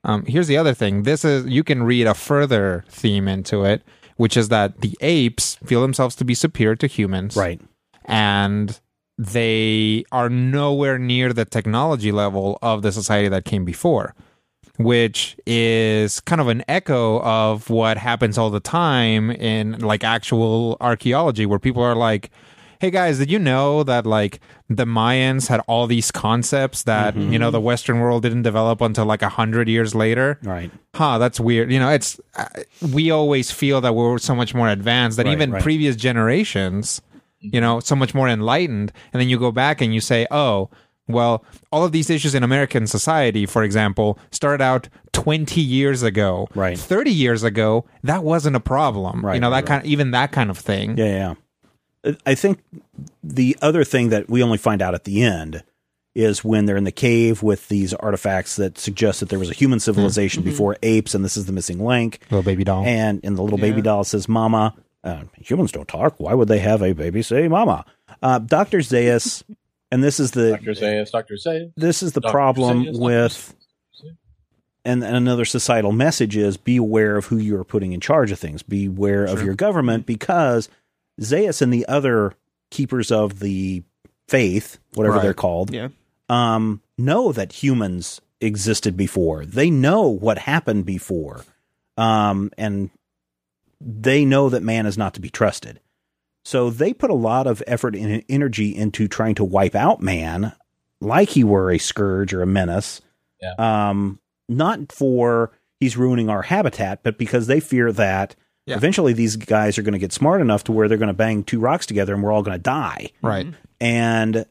[0.04, 1.04] Um, here's the other thing.
[1.04, 3.84] This is you can read a further theme into it,
[4.18, 7.62] which is that the apes feel themselves to be superior to humans, Right.
[8.06, 8.80] And
[9.18, 14.14] they are nowhere near the technology level of the society that came before,
[14.78, 20.78] which is kind of an echo of what happens all the time in like actual
[20.82, 22.30] archaeology, where people are like.
[22.84, 27.40] Hey guys, did you know that like the Mayans had all these concepts that you
[27.40, 30.38] know the Western world didn't develop until like a hundred years later?
[30.44, 30.70] Right.
[30.94, 32.44] huh that's weird you know it's uh,
[32.94, 35.64] we always feel that we're so much more advanced than Right, even right.
[35.64, 37.02] previous generations
[37.40, 40.70] you know so much more enlightened and then you go back and you say oh
[41.08, 46.50] well all of these issues in american society for example started out 20 years ago
[46.54, 46.78] Right.
[46.78, 50.34] 30 years ago that wasn't a problem Right, you know right, that kind even that
[50.34, 51.06] kind of thing Yeah.
[51.06, 51.34] Yeah.
[52.26, 52.60] I think
[53.24, 55.64] the other thing that we only find out at the end
[56.16, 59.54] is when they're in the cave with these artifacts that suggest that there was a
[59.54, 62.20] human civilization before apes, and this is the missing link.
[62.30, 62.86] Little baby doll.
[62.86, 66.16] And and the little baby doll says, "Mama." Uh, humans don't talk.
[66.18, 67.86] Why would they have a baby say "Mama"?
[68.22, 69.44] Uh, Doctor Zaius,
[69.92, 70.72] and this is the Dr.
[70.72, 71.36] Zaius, Dr.
[71.36, 71.74] Zaius.
[71.76, 72.32] this is the Dr.
[72.32, 73.56] problem Zaius, with
[74.86, 78.32] and and another societal message is be aware of who you are putting in charge
[78.32, 78.62] of things.
[78.64, 80.70] Be aware of your government because
[81.22, 82.34] Zaius and the other
[82.72, 83.84] keepers of the
[84.28, 85.24] faith, whatever Right.
[85.24, 85.90] they're called, Yeah.
[86.30, 89.46] um, know that humans existed before.
[89.46, 91.44] They know what happened before,
[91.98, 92.90] um, and
[93.80, 95.80] they know that man is not to be trusted.
[96.46, 100.54] So they put a lot of effort and energy into trying to wipe out man,
[101.00, 103.02] like he were a scourge or a menace.
[103.42, 103.54] Yeah.
[103.90, 108.76] Um, not for he's ruining our habitat, but because they fear that Yeah.
[108.78, 111.44] eventually these guys are going to get smart enough to where they're going to bang
[111.44, 113.46] two rocks together and we're all going to die right.
[113.82, 114.46] and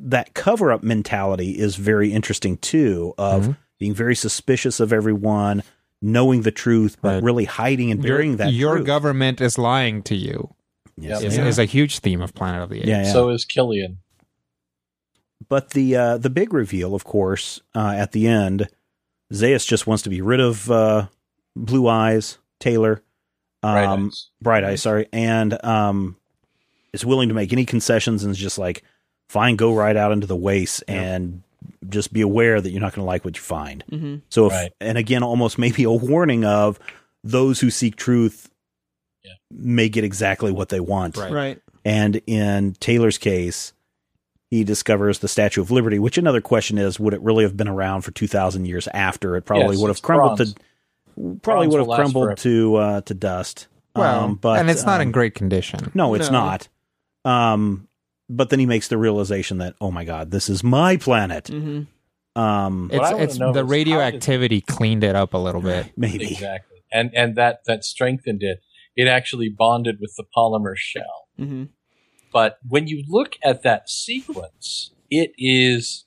[0.00, 3.56] that cover up mentality is very interesting too of Mhm.
[3.78, 5.62] being very suspicious of everyone
[6.02, 7.22] knowing the truth but Right.
[7.22, 8.86] really hiding and burying your, that your truth.
[8.86, 10.52] government is lying to you.
[10.96, 11.22] Yes.
[11.22, 11.28] Yep.
[11.30, 11.46] Is, yeah.
[11.46, 12.88] is a huge theme of Planet of the Apes.
[12.88, 13.12] Yeah, yeah.
[13.12, 13.98] So is Killian.
[15.48, 18.68] but the uh, the big reveal of course uh, at the end
[19.32, 21.06] Zaius just wants to be rid of uh,
[21.56, 23.02] Blue Eyes Taylor Right.
[23.64, 26.16] Um, Bright Eyes sorry and um,
[26.92, 28.82] is willing to make any concessions and is just like
[29.28, 31.42] fine go right out into the waste and
[31.88, 34.16] just be aware that you're not going to like what you find Mm-hmm.
[34.28, 34.72] So, if, Right.
[34.80, 36.78] and again, almost maybe a warning of
[37.22, 38.50] those who seek truth
[39.24, 39.32] Yeah.
[39.50, 41.16] may get exactly what they want.
[41.16, 41.32] Right.
[41.32, 41.60] Right.
[41.86, 43.72] And in Taylor's case,
[44.50, 47.68] he discovers the Statue of Liberty, which another question is, would it really have been
[47.68, 49.36] around for 2,000 years after?
[49.36, 50.54] It probably Yes, would have crumbled bronze.
[50.54, 50.60] to,
[51.42, 53.68] probably would have crumbled to, uh, to dust.
[53.94, 55.92] Well, Um, but, and it's not in um, great condition.
[55.94, 56.40] No, it's No.
[56.40, 56.68] not.
[57.24, 57.88] Um,
[58.28, 61.44] but then he makes the realization that, oh my God, this is my planet.
[61.44, 62.40] Mm-hmm.
[62.40, 65.92] Um, It's it's the is how radioactivity cleaned it up a little bit.
[65.96, 66.32] maybe.
[66.32, 66.78] Exactly.
[66.92, 68.60] And and that that strengthened it.
[68.96, 71.28] It actually bonded with the polymer shell.
[71.38, 71.64] Mm-hmm.
[72.32, 76.03] But when you look at that sequence, it is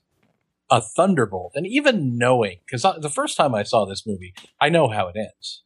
[0.69, 1.53] a thunderbolt.
[1.55, 5.15] And even knowing, because the first time I saw this movie, I know how it
[5.17, 5.63] ends.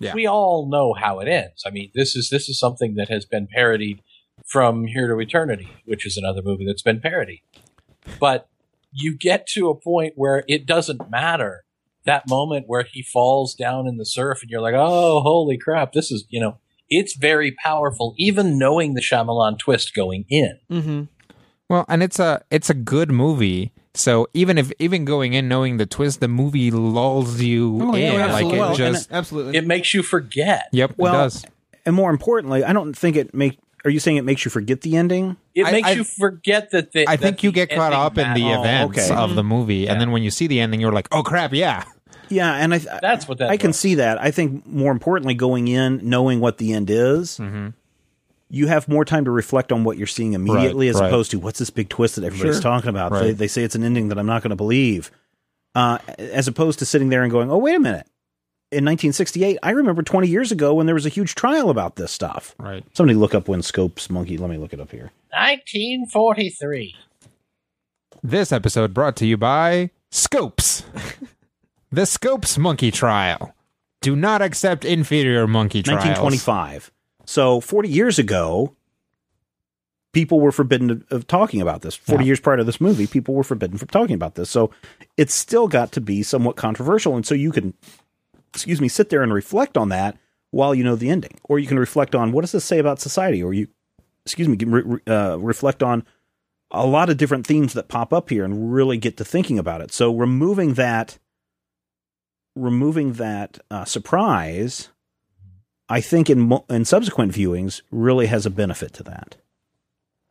[0.00, 0.14] Yeah.
[0.14, 1.62] We all know how it ends.
[1.66, 4.02] I mean, this is this is something that has been parodied
[4.46, 7.42] from Here to Eternity, which is another movie that's been parodied.
[8.18, 8.48] But
[8.92, 11.64] you get to a point where it doesn't matter.
[12.06, 15.92] That moment where he falls down in the surf and you're like, oh, holy crap,
[15.92, 16.56] this is, you know,
[16.88, 20.58] it's very powerful, even knowing the Shyamalan twist going in.
[20.70, 21.02] Mm-hmm.
[21.68, 23.72] Well, and it's a it's a good movie.
[23.94, 28.12] So even if even going in knowing the twist, the movie lulls you Oh, in.
[28.14, 28.56] yeah, like absolutely.
[28.56, 29.56] it Well, just absolutely.
[29.58, 30.68] It makes you forget.
[30.72, 31.44] Yep, Well, it does.
[31.84, 33.58] and more importantly, I don't think it make.
[33.84, 35.36] Are you saying it makes you forget the ending?
[35.54, 38.16] It I- makes I- you forget that the, I that think you get caught up
[38.18, 38.60] in the matters.
[38.60, 39.14] Events okay.
[39.20, 41.84] of the movie, and then when you see the ending, you're like, "Oh crap, yeah!"
[42.28, 43.78] Yeah, and I That's what that I can was.
[43.80, 44.20] see that.
[44.20, 47.68] I think more importantly, going in knowing what the end is, Mm-hmm.
[48.50, 51.06] You have more time to reflect on what you're seeing immediately, Right, as right.
[51.08, 52.62] opposed to what's this big twist that everybody's Sure.
[52.62, 53.12] talking about.
[53.12, 53.22] Right.
[53.22, 55.10] They, they say it's an ending that I'm not going to believe,
[55.74, 58.06] uh, as opposed to sitting there and going, "Oh, wait a minute."
[58.72, 62.12] In 1968, I remember 20 years ago when there was a huge trial about this
[62.12, 62.54] stuff.
[62.58, 62.84] Right.
[62.92, 64.36] Somebody look up when Scopes Monkey.
[64.38, 65.10] Let me look it up here.
[65.32, 66.94] 1943.
[68.22, 70.84] This episode brought to you by Scopes.
[71.90, 73.54] the Scopes Monkey Trial.
[74.02, 76.04] Do not accept inferior monkey trials.
[76.04, 76.90] 1925.
[77.30, 78.74] So 40 years ago,
[80.12, 81.94] people were forbidden of talking about this.
[81.94, 82.26] 40 Yeah.
[82.26, 84.50] years prior to this movie, people were forbidden from talking about this.
[84.50, 84.72] So
[85.16, 87.14] it's still got to be somewhat controversial.
[87.14, 87.74] And so you can,
[88.52, 90.18] excuse me, sit there and reflect on that
[90.50, 91.38] while you know the ending.
[91.44, 93.40] Or you can reflect on what does this say about society?
[93.44, 93.68] Or you,
[94.26, 96.02] excuse me, re- uh, reflect on
[96.72, 99.82] a lot of different themes that pop up here and really get to thinking about
[99.82, 99.92] it.
[99.92, 101.18] So removing that,
[102.56, 104.88] removing that uh, surprise,
[105.90, 109.36] I think in in subsequent viewings really has a benefit to that,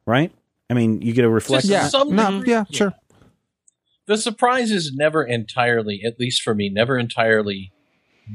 [0.08, 0.32] right?
[0.70, 1.68] I mean, you get a reflect.
[1.68, 1.88] Just on Yeah.
[1.90, 2.94] some No, degree, yeah, sure.
[4.08, 7.72] The surprise is never entirely, at least for me, never entirely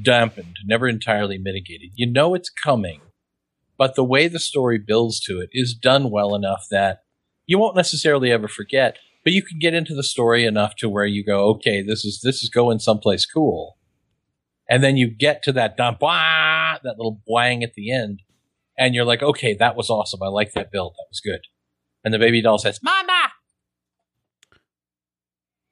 [0.03, 1.91] dampened, never entirely mitigated.
[1.97, 3.01] You know it's coming,
[3.79, 7.01] but the way the story builds to it is done well enough that
[7.47, 11.07] you won't necessarily ever forget, but you can get into the story enough to where
[11.07, 13.77] you go, okay, this is this is going someplace cool.
[14.69, 18.23] And then you get to that dump, wah, that little bwang at the end,
[18.79, 20.23] and you're like, okay, that was awesome.
[20.23, 20.95] I like that build.
[20.95, 21.41] That was good.
[22.05, 23.29] And the baby doll says, "Mama."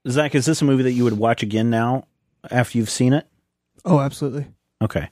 [0.09, 2.07] Zach, is this a movie that you would watch again now
[2.51, 3.27] after you've seen it?
[3.85, 4.47] oh, absolutely.
[4.81, 5.09] Okay.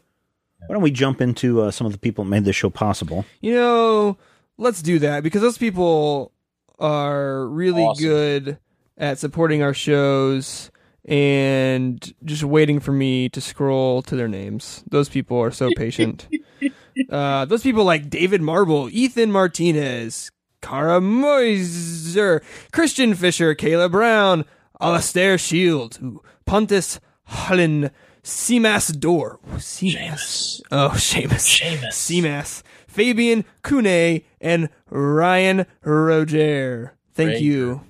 [0.66, 3.25] Why don't we jump into uh, some of the people that made this show possible?
[3.40, 4.19] You know,
[4.59, 6.33] let's do that because those people
[6.79, 8.05] are really Awesome.
[8.05, 8.59] good
[8.99, 10.71] at supporting our shows
[11.04, 14.84] and just waiting for me to scroll to their names.
[14.88, 16.28] Those people are so patient.
[17.10, 24.44] uh, those people like David Marble, Ethan Martinez, Cara Moiser, Christian Fisher, Kayla Brown,
[24.80, 27.90] Alastair Shields, ooh, Pontus Hullen,
[28.22, 30.60] Seamas Door, Ooh, Seamas.
[30.70, 31.46] Oh, Seamus.
[31.46, 31.92] Seamus.
[31.92, 32.62] Seamas.
[32.86, 36.96] Fabian Kune and Ryan Roger.
[37.14, 37.40] Thank Rager.
[37.40, 37.80] you.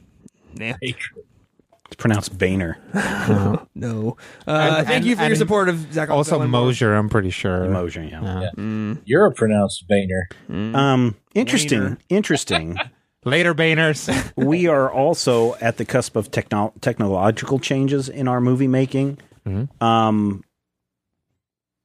[0.54, 0.74] Nah.
[1.90, 2.78] It's pronounced Boehner.
[3.74, 4.16] no.
[4.46, 6.08] Uh, And- thank and- you for your support of Zach.
[6.08, 6.48] Also Gilmore.
[6.66, 7.68] Mosier, I'm pretty sure.
[7.68, 8.48] Mosier, yeah.
[8.56, 8.94] Yeah.
[9.04, 10.28] You're a pronounced Boehner.
[10.48, 11.80] Um, interesting.
[11.80, 11.98] Boehner.
[12.08, 12.76] Interesting.
[13.24, 14.08] Later, Bainers.
[14.36, 19.18] we are also at the cusp of techno- technological changes in our movie making.
[19.80, 20.44] Um,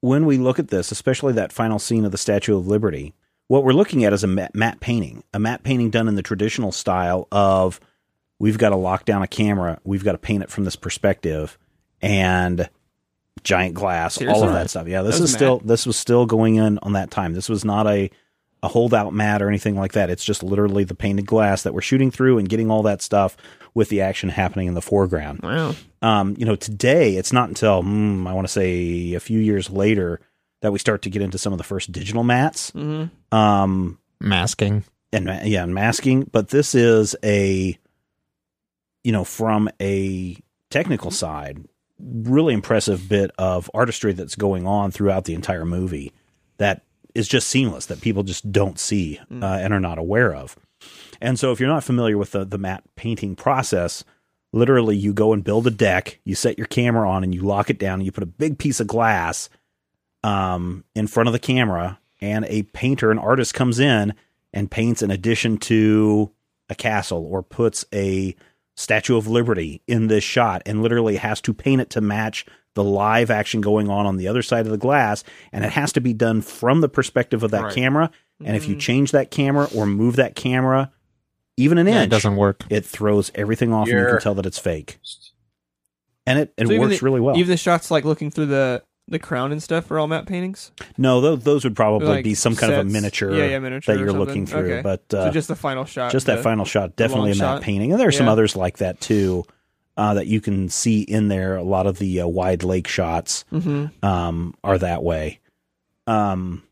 [0.01, 3.13] when we look at this, especially that final scene of the Statue of Liberty,
[3.47, 6.21] what we're looking at is a matte, matte painting, a matte painting done in the
[6.21, 7.79] traditional style of
[8.39, 11.57] we've got to lock down a camera, we've got to paint it from this perspective,
[12.01, 12.69] and
[13.43, 14.87] giant glass, all of that stuff.
[14.87, 17.33] Yeah, this That was is still this was still going in on that time.
[17.33, 18.09] This was not a
[18.63, 20.09] a holdout matte or anything like that.
[20.09, 23.37] It's just literally the painted glass that we're shooting through and getting all that stuff
[23.75, 25.41] with the action happening in the foreground.
[25.43, 25.75] Wow.
[26.01, 29.69] Um, you know, today it's not until mm, I want to say a few years
[29.69, 30.19] later
[30.61, 32.71] that we start to get into some of the first digital mattes.
[32.71, 33.35] Mm-hmm.
[33.37, 34.83] Um, Masking.
[35.13, 36.23] and yeah, and masking.
[36.23, 37.77] But this is a,
[39.05, 40.35] you know, from a
[40.71, 41.63] technical side,
[41.99, 46.11] really impressive bit of artistry that's going on throughout the entire movie
[46.57, 50.57] that is just seamless that people just don't see uh, and are not aware of.
[51.21, 54.03] And so, if you're not familiar with the the matte painting process,
[54.51, 57.69] literally you go and build a deck, you set your camera on, and you lock
[57.69, 59.49] it down, and you put a big piece of glass
[60.23, 64.15] um, in front of the camera, and a painter, an artist comes in
[64.51, 66.31] and paints in addition to
[66.69, 68.35] a castle or puts a
[68.75, 72.83] Statue of Liberty in this shot and literally has to paint it to match the
[72.83, 75.23] live action going on on the other side of the glass.
[75.53, 77.73] And it has to be done from the perspective of that Right.
[77.73, 78.11] camera.
[78.43, 78.79] And if you mm-hmm.
[78.79, 80.91] change that camera or move that camera
[81.57, 82.65] even an Yeah, inch, it doesn't work.
[82.69, 84.99] it throws everything off and you can tell that it's fake.
[86.27, 87.37] And it, it So works the- really well.
[87.37, 90.71] Even the shots like looking through the the crown and stuff are all matte paintings.
[90.97, 93.93] no, those, those would probably Like be some kind of a miniature, Yeah, yeah, miniature
[93.95, 94.25] that you're something.
[94.25, 94.59] looking through.
[94.73, 94.81] Okay.
[94.81, 96.11] But uh, so just the final shot.
[96.11, 97.61] just that final shot, definitely a matte shot.
[97.61, 97.91] painting.
[97.91, 98.31] And there's some Yeah.
[98.31, 99.45] others like that too
[99.97, 101.55] uh, that you can see in there.
[101.55, 103.91] A lot of the uh, wide lake shots Mhm.
[104.03, 105.39] um, are that way.
[106.07, 106.63] Um,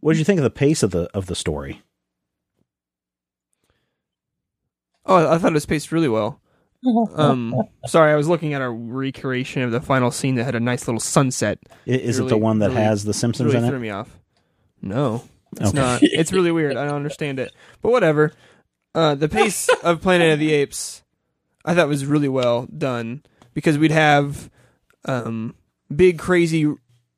[0.00, 1.82] what did you think of the pace of the of the story?
[5.04, 6.40] Oh, I thought it was paced really well.
[7.14, 7.54] Um,
[7.86, 10.86] sorry, I was looking at a recreation of the final scene that had a nice
[10.86, 11.58] little sunset.
[11.84, 13.82] Is it the one that really- has the Simpsons really in threw it?
[13.82, 14.18] me off.
[14.82, 15.24] No,
[15.58, 15.78] it's Okay.
[15.78, 16.00] not.
[16.02, 16.76] It's really weird.
[16.76, 17.52] I don't understand it.
[17.82, 18.32] But whatever.
[18.94, 21.02] Uh, the pace of Planet of the Apes,
[21.64, 23.22] I thought was really well done
[23.54, 24.50] because we'd have
[25.06, 25.54] um,
[25.94, 26.66] big crazy,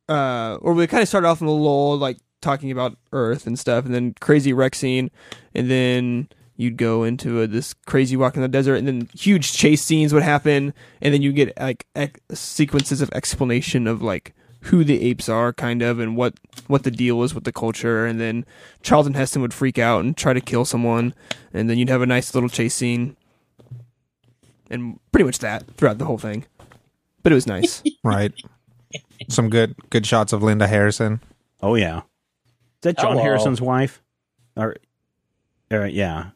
[0.09, 3.59] uh, or we kind of started off in a lull, like talking about Earth and
[3.59, 5.11] stuff, and then crazy wreck scene,
[5.55, 9.53] and then you'd go into a, this crazy walk in the desert, and then huge
[9.55, 14.35] chase scenes would happen, and then you get like ec- sequences of explanation of like
[14.63, 16.35] who the apes are, kind of, and what
[16.67, 18.45] what the deal is with the culture, and then
[18.83, 21.15] Charlton Heston would freak out and try to kill someone,
[21.55, 23.17] and then you'd have a nice little chase scene,
[24.69, 26.45] and pretty much that throughout the whole thing.
[27.23, 27.83] But it was nice.
[28.05, 28.33] Right.
[29.29, 31.21] Some good good shots of Linda Harrison.
[31.61, 32.03] Oh yeah, is
[32.83, 33.23] that John Hello.
[33.23, 34.01] Harrison's wife?
[34.57, 34.77] Or,
[35.71, 36.31] or yeah,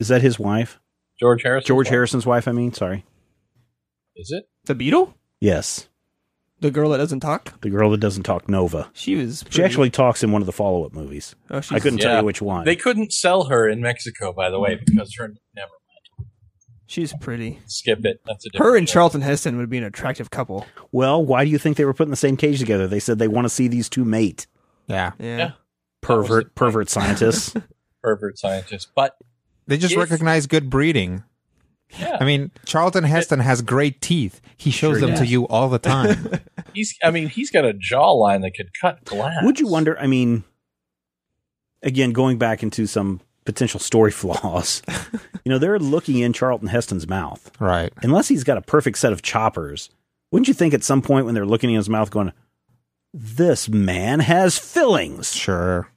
[0.00, 0.80] is that his wife?
[1.20, 1.66] George Harrison.
[1.68, 2.48] George Harrison's wife.
[2.48, 3.04] I mean, sorry.
[4.16, 4.48] Is it?
[4.64, 5.88] the Beatle, Yes,
[6.60, 8.90] the girl that doesn't talk, the girl that doesn't talk Nova.
[8.92, 9.44] she was.
[9.48, 11.34] She actually talks in one of the follow-up movies.
[11.50, 12.18] Oh, she's, I couldn't tell Yeah.
[12.20, 12.64] you which one.
[12.66, 15.70] They couldn't sell her in Mexico, by the way, because her never
[16.86, 17.60] She's pretty.
[17.66, 18.20] skip it.
[18.26, 18.94] That's a different Her and show.
[18.94, 20.66] Charlton Heston would be an attractive couple.
[20.90, 22.88] well, why do you think they were put in the same cage together?
[22.88, 24.46] They said they want to see these two mate.
[24.88, 25.12] Yeah.
[25.20, 25.36] Yeah.
[25.36, 25.50] Yeah.
[26.02, 27.54] Pervert, That was the pervert scientists.
[28.02, 28.88] pervert scientists.
[28.94, 29.14] But
[29.70, 31.22] They just If- recognize good breeding.
[31.98, 34.40] yeah, I mean, Charlton Heston has great teeth.
[34.56, 36.30] He shows Sure them to you all the time.
[36.74, 36.94] he's.
[37.02, 39.42] I mean, he's got a jawline that could cut glass.
[39.42, 39.98] Would you wonder?
[39.98, 40.44] I mean,
[41.82, 44.82] again, going back into some potential story flaws,
[45.44, 47.50] you know, they're looking in Charlton Heston's mouth.
[47.60, 47.92] right.
[48.02, 49.88] Unless he's got a perfect set of choppers,
[50.30, 52.32] wouldn't you think at some point when they're looking in his mouth, going,
[53.14, 55.32] "This man has fillings"?
[55.34, 55.88] Sure.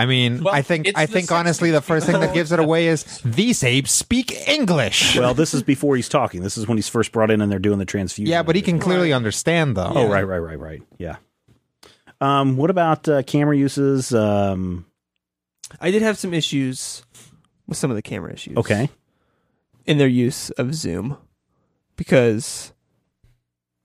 [0.00, 2.86] I mean, Well, I think I think honestly the first thing that gives it away
[2.86, 5.16] is these apes speak English.
[5.16, 6.42] Well, this is before he's talking.
[6.42, 8.30] This is when he's first brought in and they're doing the transfusion.
[8.30, 9.92] yeah, but he can clearly understand though.
[9.94, 10.82] Oh, right, right, right, right.
[10.98, 11.16] Yeah.
[12.20, 14.14] Um, what about uh, camera uses?
[14.14, 14.86] Um,
[15.80, 17.02] I did have some issues
[17.66, 18.56] with some of the camera issues.
[18.56, 18.88] Okay.
[19.86, 21.16] In their use of zoom,
[21.96, 22.72] because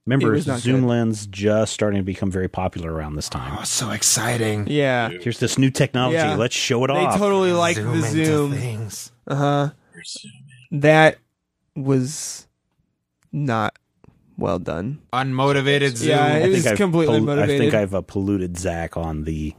[0.06, 0.88] Remember, It was not zoom good.
[0.90, 3.58] lens just starting to become very popular around this time.
[3.60, 4.68] Oh, so exciting.
[4.68, 6.18] yeah, Here's this new technology.
[6.18, 6.36] Yeah.
[6.36, 7.14] Let's show it they off.
[7.14, 8.54] They totally like the zoom.
[8.54, 9.12] things.
[9.28, 9.70] Uh huh.
[10.72, 11.18] That
[11.76, 12.48] was
[13.32, 13.78] not
[14.38, 15.02] well done.
[15.14, 16.10] Unmotivated zoom.
[16.10, 17.60] Yeah, it was I've completely I motivated.
[17.60, 19.54] think I've uh, polluted Zach on the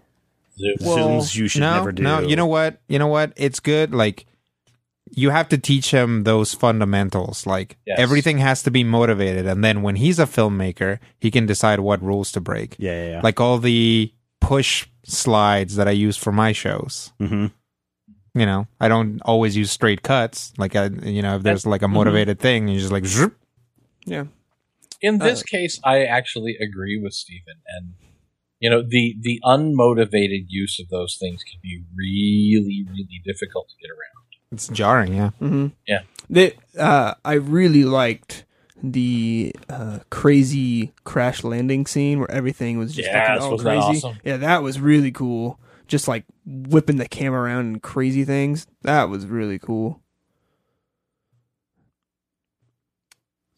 [0.59, 0.75] Zoom.
[0.83, 2.03] Well, zooms you should no, never do.
[2.03, 2.21] no.
[2.21, 2.81] You know what?
[2.89, 3.33] You know what?
[3.37, 3.93] It's good.
[3.93, 4.27] Like
[5.15, 7.47] you have to teach him those fundamentals.
[7.47, 7.99] Like Yes.
[7.99, 12.03] everything has to be motivated, and then when he's a filmmaker, he can decide what
[12.03, 12.77] rules to break.
[12.79, 13.21] Yeah, yeah, yeah.
[13.23, 17.13] Like all the push slides that I use for my shows.
[17.21, 17.53] Mhm.
[18.35, 20.53] You know, I don't always use straight cuts.
[20.59, 23.05] Like I, you know, if there's like a motivated thing, you just like.
[23.05, 23.33] zhup.
[24.05, 24.25] Yeah.
[25.01, 27.95] In this Uh, case, I actually agree with Stephen, and
[28.61, 33.77] you know the the unmotivated use of those things can be really, really difficult to
[33.81, 34.16] get around.
[34.53, 35.15] It's jarring.
[35.15, 35.31] Yeah.
[35.41, 35.67] Mm-hmm.
[35.87, 36.01] Yeah.
[36.31, 38.45] They, uh, I really liked
[38.83, 43.85] the uh, crazy crash landing scene where everything was just Yes, fucking all wasn't that
[43.87, 44.07] crazy.
[44.07, 44.21] awesome?
[44.25, 45.59] Yeah, that was really cool.
[45.89, 48.67] Just like whipping the camera around and crazy things.
[48.83, 50.01] That was really cool.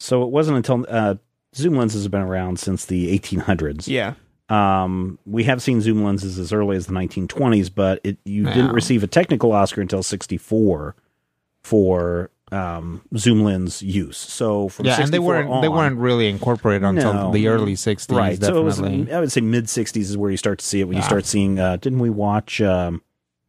[0.00, 1.16] So it wasn't until uh,
[1.54, 3.88] zoom lenses have been around since the 1800s.
[3.88, 4.14] Yeah.
[4.48, 8.54] Um, we have seen zoom lenses as early as the 1920s, but it, you Yeah.
[8.54, 10.94] didn't receive a technical Oscar until 64
[11.62, 14.16] for um, zoom lens use.
[14.16, 17.30] So from Yeah, and they weren't they weren't really incorporated until No.
[17.30, 18.16] the early '60s.
[18.16, 18.42] right.
[18.42, 20.84] So it was, I would say mid 60s is where you start to see it
[20.84, 21.58] when you start seeing.
[21.58, 23.02] Uh, didn't we watch um,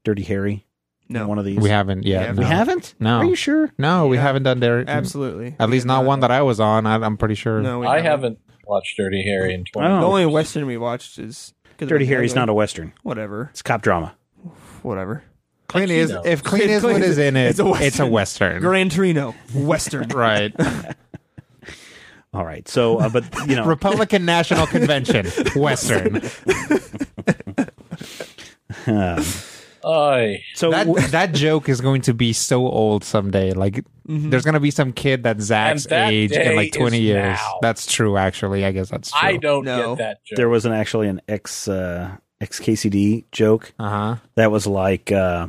[0.03, 0.65] Dirty Harry?
[1.07, 1.27] No.
[1.29, 1.57] One of these.
[1.59, 2.21] we haven't yet.
[2.23, 2.93] Yeah, We haven't.
[2.99, 3.19] No.
[3.19, 3.71] Are you sure?
[3.77, 4.23] No, we Yeah.
[4.23, 4.83] haven't done there.
[4.87, 5.55] Absolutely.
[5.59, 6.85] At least not one that I was on.
[6.85, 7.61] I, I'm pretty sure.
[7.61, 8.37] No, we I haven't
[8.69, 9.89] watched Dirty Harry in twenty.
[9.89, 9.99] Oh.
[9.99, 12.93] The only Western we watched is 'cause Dirty of Harry's not a western.
[13.03, 13.49] Whatever.
[13.51, 14.15] It's cop drama.
[14.83, 15.23] Whatever.
[15.67, 16.23] Clint is Casino.
[16.31, 18.09] if Clint Clint Eastwood is- is in it, it's a Western.
[18.11, 18.61] western.
[18.61, 19.35] Gran Torino.
[19.53, 20.07] Western.
[20.13, 20.53] right.
[22.33, 22.67] All right.
[22.67, 26.21] So, uh, but you know, Republican National Convention, western.
[29.85, 30.43] Aye.
[30.55, 33.51] so That w- that joke is going to be so old someday.
[33.53, 37.37] Like there's going to be some kid that's Zach's that age in like 20 years.
[37.37, 37.59] now.
[37.61, 38.65] That's true actually.
[38.65, 39.19] I guess that's true.
[39.21, 40.37] I don't know get that joke.
[40.37, 44.15] there was an actually an ex uh, xkcd joke Uh-huh.
[44.35, 45.47] that was like uh,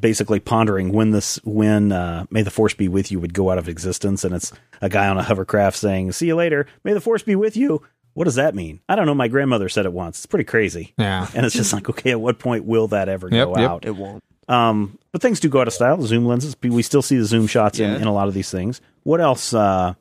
[0.00, 3.58] basically pondering when this when uh, May the Force be with you would go out
[3.58, 7.00] of existence, and it's a guy on a hovercraft saying, "See you later, May the
[7.00, 7.82] Force be with you."
[8.16, 8.80] What does that mean?
[8.88, 9.14] I don't know.
[9.14, 10.16] My grandmother said it once.
[10.16, 10.94] It's pretty crazy.
[10.96, 11.28] Yeah.
[11.34, 13.70] And it's just like, okay, at what point will that ever Yep, go yep.
[13.70, 13.84] out?
[13.84, 14.24] It won't.
[14.48, 15.98] Um, but things do go out of style.
[15.98, 18.50] The zoom lenses, we still see the zoom shots in, in a lot of these
[18.50, 18.80] things.
[19.02, 19.92] What else uh,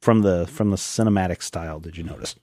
[0.00, 2.36] from the from the cinematic style did you notice?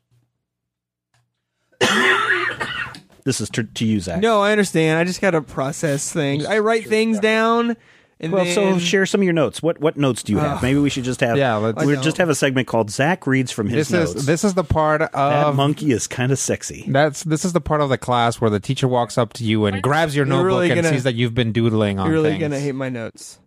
[3.24, 4.22] this is to, to you, Zach.
[4.22, 5.00] No, I understand.
[5.00, 6.46] I just gotta process things.
[6.46, 7.78] I write things down,
[8.20, 9.62] and Well, then so share some of your notes.
[9.62, 10.58] What what notes do you have?
[10.58, 10.64] Ugh.
[10.64, 13.28] Maybe we should just have Yeah, let's- we I just have a segment called Zach
[13.28, 14.16] reads from his This notes.
[14.22, 16.86] is this is the part that of monkey is kind of sexy.
[16.88, 19.66] That's this is the part of the class where the teacher walks up to you
[19.66, 22.14] and grabs your You're notebook really and gonna- sees that you've been doodling on you're
[22.16, 22.42] really things.
[22.42, 23.40] gonna hate my notes.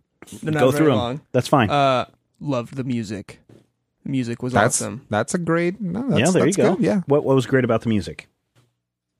[0.43, 1.15] They're not Go very through long.
[1.17, 1.25] them.
[1.31, 1.69] That's fine.
[1.71, 2.05] Uh,
[2.39, 3.39] loved the music.
[4.03, 5.01] The music was that's awesome.
[5.09, 5.81] that's a great.
[5.81, 6.75] No, that's, yeah, there you go.
[6.75, 8.27] good, Yeah, What what was great about the music?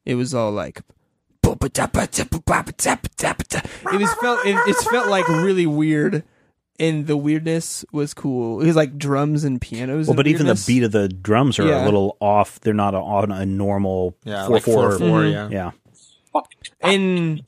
[0.05, 0.81] It was all like.
[3.93, 4.45] It was felt.
[4.45, 6.23] It, it felt like really weird,
[6.79, 8.61] and the weirdness was cool.
[8.61, 10.07] It was like drums and pianos.
[10.07, 11.83] Well, and but even the beat of the drums are Yeah.
[11.83, 12.59] a little off.
[12.61, 14.89] They're not on a normal yeah, four like four.
[14.91, 15.49] four, four, yeah.
[15.49, 15.53] Mm-hmm.
[15.53, 15.71] Yeah.
[16.81, 17.43] and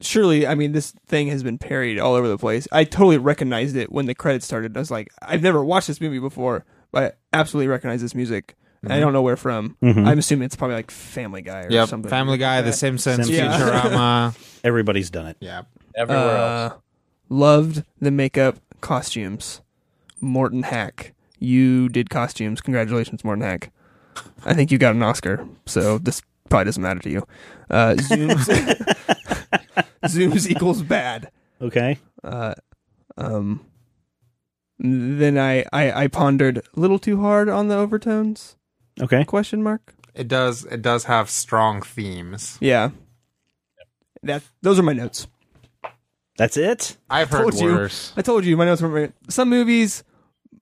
[0.00, 3.76] surely i mean this thing has been parried all over the place i totally recognized
[3.76, 7.02] it when the credits started i was like i've never watched this movie before but
[7.32, 8.56] i absolutely recognize this music
[8.88, 10.06] i don't know where from Mhm.
[10.06, 12.76] i'm assuming it's probably like family guy or Yep, something Family Guy, like The that.
[12.76, 13.54] Simpsons, Simpsons.
[13.54, 14.34] Futurama.
[14.64, 15.36] Everybody's done it.
[15.40, 15.62] yeah,
[15.96, 16.74] Everywhere uh, else.
[17.28, 19.60] loved the makeup costumes
[20.20, 23.70] Morton Haack you did costumes congratulations Morton Haack
[24.44, 27.26] i think you got an oscar so this probably doesn't matter to you
[27.70, 28.46] uh, zooms
[30.04, 31.30] zooms equals bad
[31.60, 31.98] Okay.
[32.24, 32.54] uh,
[33.16, 33.64] um,
[34.78, 38.56] then I, I I pondered a little too hard on the overtones
[39.00, 39.24] Okay.
[39.24, 39.94] question mark.
[40.14, 40.64] it does.
[40.64, 42.58] It does have strong themes.
[42.60, 42.90] Yeah,
[44.22, 45.26] that those are my notes.
[46.36, 46.96] That's it.
[47.10, 47.72] I've heard Told you.
[47.72, 48.12] worse.
[48.16, 50.02] I told you my notes were my, some movies,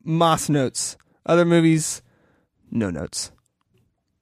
[0.04, 0.96] Moss notes.
[1.26, 2.02] Other movies,
[2.70, 3.30] no notes.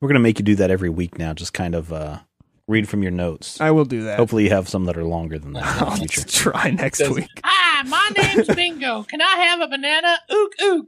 [0.01, 1.33] We're gonna make you do that every week now.
[1.33, 2.19] Just kind of uh,
[2.67, 3.61] read from your notes.
[3.61, 4.19] I will do that.
[4.19, 6.25] Hopefully, you have some that are longer than that in I'll the future.
[6.29, 7.29] try next week.
[7.45, 9.03] Hi, my name's Bingo.
[9.05, 10.19] Can I have a banana?
[10.31, 10.87] Ook ook.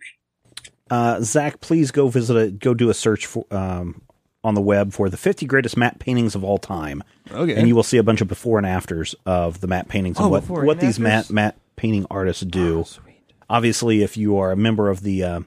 [0.90, 4.02] Uh, Zach, please go visit a go do a search for um,
[4.42, 7.02] on the web for the 50 greatest matte paintings of all time.
[7.30, 7.54] Okay.
[7.54, 10.26] And you will see a bunch of before and afters of the matte paintings and
[10.26, 11.34] Oh, what, before what and these matte, afters?
[11.34, 12.80] matte painting artists do.
[12.80, 13.06] Oh, sweet.
[13.48, 15.40] Obviously, if you are a member of the uh,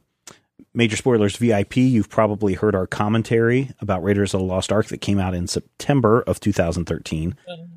[0.76, 5.02] Major Spoilers VIP, you've probably heard our commentary about Raiders of the Lost Ark that
[5.02, 7.36] came out in September of 2013.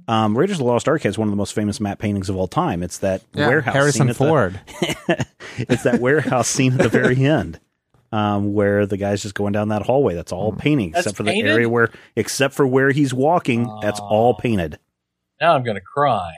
[0.08, 2.36] Um, Raiders of the Lost Ark has one of the most famous matte paintings of
[2.36, 2.82] all time.
[2.82, 4.60] It's that Yeah, warehouse scene Harrison the- Ford.
[5.58, 7.60] it's that warehouse scene at the very end.
[8.12, 10.14] Um, where the guy's just going down that hallway.
[10.14, 11.44] That's all painting, That's except for painted?
[11.48, 13.68] the area where, except for where he's walking.
[13.82, 14.78] that's all painted.
[15.40, 16.32] Now I'm going to cry.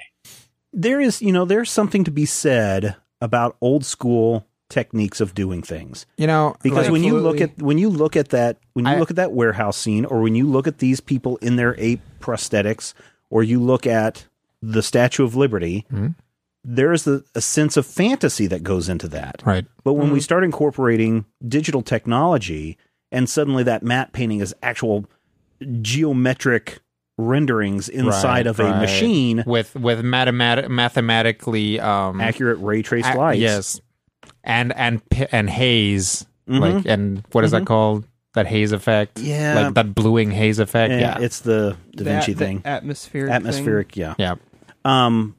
[0.72, 5.62] There is, you know, there's something to be said about old school techniques of doing
[5.62, 6.04] things.
[6.16, 8.92] You know, Because like- when you look at when you look at that when you
[8.92, 11.74] I- look at that warehouse scene, or when you look at these people in their
[11.78, 12.92] ape prosthetics,
[13.30, 14.26] or you look at
[14.62, 16.08] the Statue of Liberty, Mm-hmm.
[16.64, 19.42] there is a, a sense of fantasy that goes into that.
[19.44, 19.64] right.
[19.84, 22.76] But when we start incorporating digital technology,
[23.10, 25.06] and suddenly that matte painting is actual
[25.82, 26.80] geometric
[27.16, 28.80] renderings inside Right, of a right.
[28.80, 33.40] machine, with with mathemat- mathematically um accurate ray traced ac- lights.
[33.40, 33.80] yes,
[34.48, 36.60] and and and haze Mhm.
[36.60, 38.04] like and what is that called?
[38.34, 39.60] That haze effect, Yeah.
[39.60, 40.92] like that bluing haze effect.
[40.92, 42.62] Yeah, Yeah, it's the Da Vinci That- the thing.
[42.64, 44.14] atmospheric, Atmospheric, yeah.
[44.18, 44.34] yeah.
[44.84, 45.34] um,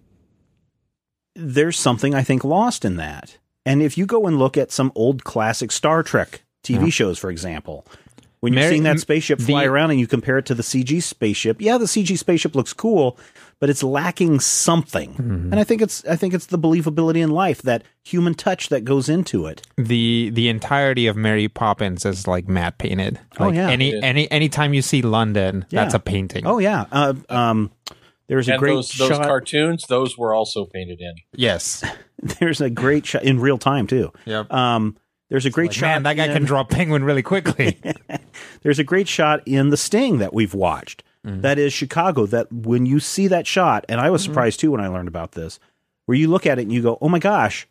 [1.36, 3.38] there's something I think lost in that.
[3.66, 6.90] And if you go and look at some old classic Star Trek TV Yeah.
[6.90, 7.86] shows, for example,
[8.42, 10.64] when you're Mary- seeing that spaceship fly the- around and you compare it to the
[10.64, 13.18] CG spaceship, yeah, the CG spaceship looks cool,
[13.60, 15.12] but it's lacking something.
[15.14, 15.52] Mm-hmm.
[15.52, 18.86] And I think it's I think it's the believability in life, that human touch that
[18.86, 19.62] goes into it.
[19.78, 23.20] the the entirety of Mary Poppins is like matte painted.
[23.40, 23.70] Oh, yeah.
[23.70, 24.00] Any Yeah.
[24.04, 26.46] any anytime you see London, that's a painting.
[26.48, 27.72] Oh yeah, uh, um,
[28.28, 29.24] there's a And great those, those shot.
[29.24, 31.16] cartoons, those were also painted in.
[31.36, 31.84] yes.
[32.40, 34.12] there's a great shot in real time too.
[34.26, 34.52] Yep.
[34.54, 34.98] Um,
[35.30, 35.86] there's a great Like, shot.
[35.88, 37.80] man, that guy in- can draw a penguin really quickly.
[38.64, 41.04] There's a great shot in The Sting that we've watched.
[41.24, 42.26] That is Chicago.
[42.26, 45.34] That when you see that shot, and I was surprised too when I learned about
[45.34, 45.60] this,
[46.06, 47.68] where you look at it and you go, "Oh my gosh,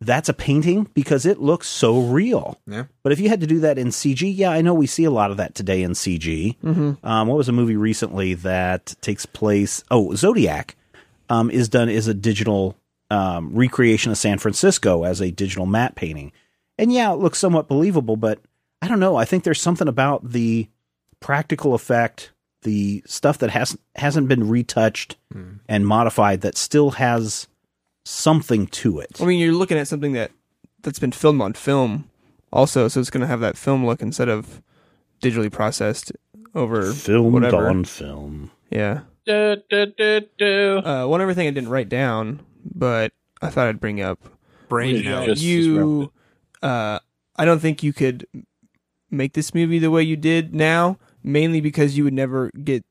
[0.00, 2.60] that's a painting," because it looks so real.
[2.66, 2.84] yeah.
[3.02, 5.10] But if you had to do that in CG, yeah, I know we see a
[5.10, 6.56] lot of that today in CG.
[6.64, 9.82] Um, what was a movie recently that takes place?
[9.90, 10.76] Oh, Zodiac
[11.30, 12.76] um, is done is a digital
[13.10, 16.30] um, recreation of San Francisco as a digital matte painting,
[16.78, 18.16] and yeah, it looks somewhat believable.
[18.16, 18.40] But
[18.82, 19.16] I don't know.
[19.16, 20.68] I think there's something about the
[21.20, 22.32] practical effect,
[22.64, 25.16] the stuff that hasn't hasn't been retouched
[25.68, 27.46] and modified that still has
[28.04, 29.20] something to it.
[29.20, 30.30] I mean, you're looking at something that
[30.82, 32.10] that's been filmed on film,
[32.52, 34.60] also, so it's going to have that film look instead of
[35.22, 36.12] digitally processed
[36.54, 37.68] over Filmed whatever.
[37.68, 38.50] on film.
[38.70, 39.00] Yeah.
[39.26, 40.82] Du, du, du, du.
[40.84, 42.40] Uh, one other thing I didn't write down,
[42.74, 44.18] but I thought I'd bring up.
[44.68, 45.10] Brain Yeah.
[45.10, 45.26] note.
[45.26, 46.10] Just- just you, remembered
[46.62, 46.98] uh,
[47.36, 48.26] I don't think you could
[49.10, 52.84] make this movie the way you did now, mainly because you would never get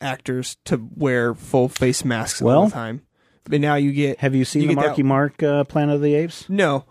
[0.00, 3.02] actors to wear full face masks all the time.
[3.44, 6.00] But now you get Have you seen You the get that- Mark uh, Planet of
[6.02, 6.48] the Apes?
[6.48, 6.84] no,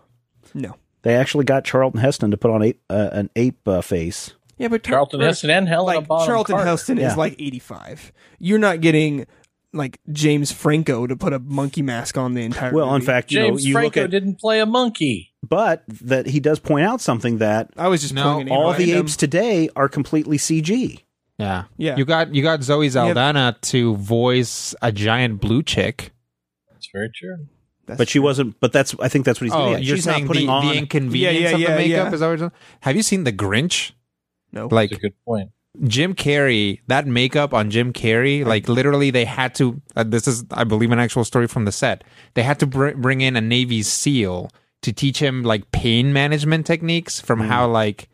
[0.54, 0.76] no.
[1.02, 4.34] They actually got Charlton Heston to put on ape, uh, an ape uh, face.
[4.56, 6.70] Yeah, but Charlton Char- Heston and Helena like Bonham Charlton Carter.
[6.70, 7.10] Heston Yeah.
[7.10, 8.12] is like 85.
[8.38, 9.26] You're not getting
[9.72, 12.72] like James Franco to put a monkey mask on the entire.
[12.72, 15.31] Well, in fact, you James know, you Franco look at, didn't play a monkey.
[15.48, 18.72] But that he does point out something that I was just No, pulling an all
[18.72, 21.00] the random- apes today are completely CG.
[21.38, 21.64] Yeah.
[21.76, 21.96] Yeah.
[21.96, 26.12] You got you got Zoe have- Saldana to voice a giant blue chick.
[26.70, 27.46] That's very true.
[27.86, 28.22] That's But she true.
[28.22, 28.60] wasn't.
[28.60, 29.82] But that's I think that's what he's Oh, getting at.
[29.82, 30.66] you're She's saying not putting the, on.
[30.68, 32.12] the inconvenience Yeah, yeah, of yeah, the makeup yeah.
[32.34, 33.92] is that Have you seen The Grinch?
[34.52, 34.68] no.
[34.70, 35.50] Like That's a good point.
[35.84, 39.80] Jim Carrey, that makeup on Jim Carrey, like literally they had to.
[39.96, 42.04] Uh, this is, I believe, an actual story from the set.
[42.34, 44.50] They had to br- bring in a Navy SEAL
[44.82, 47.46] to teach him like pain management techniques from Hmm.
[47.48, 48.08] how like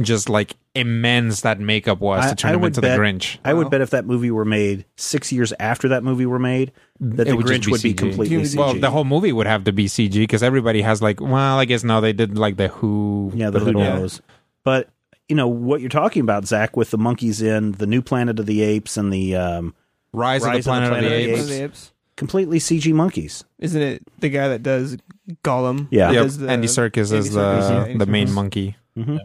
[0.00, 3.38] just like immense that makeup was I- to turn I him into bet- the Grinch.
[3.44, 6.70] I would bet if that movie were made six years after that movie were made,
[7.00, 8.56] that the would Grinch be would be completely Well, CG.
[8.56, 11.64] Well, the whole movie would have to be CG because everybody has like, well, I
[11.64, 13.32] guess no, they did like the Who.
[13.34, 14.22] yeah, the who knows.
[14.64, 14.90] But
[15.28, 18.46] you know what you're talking about, Zach, with the monkeys in the new Planet of
[18.46, 19.74] the Apes and the um,
[20.12, 21.40] Rise, Rise of the Planet of the, Planet of the Apes.
[21.42, 21.92] Of the apes.
[22.20, 23.42] Completely CG monkeys.
[23.58, 24.98] Isn't it the guy that does
[25.42, 25.88] Gollum?
[25.90, 26.10] Yeah.
[26.12, 26.22] Yep.
[26.22, 28.32] does the- Andy Serkis Andy is the Serkis, yeah, the main Serkis.
[28.34, 28.76] monkey.
[28.96, 29.18] Mhm.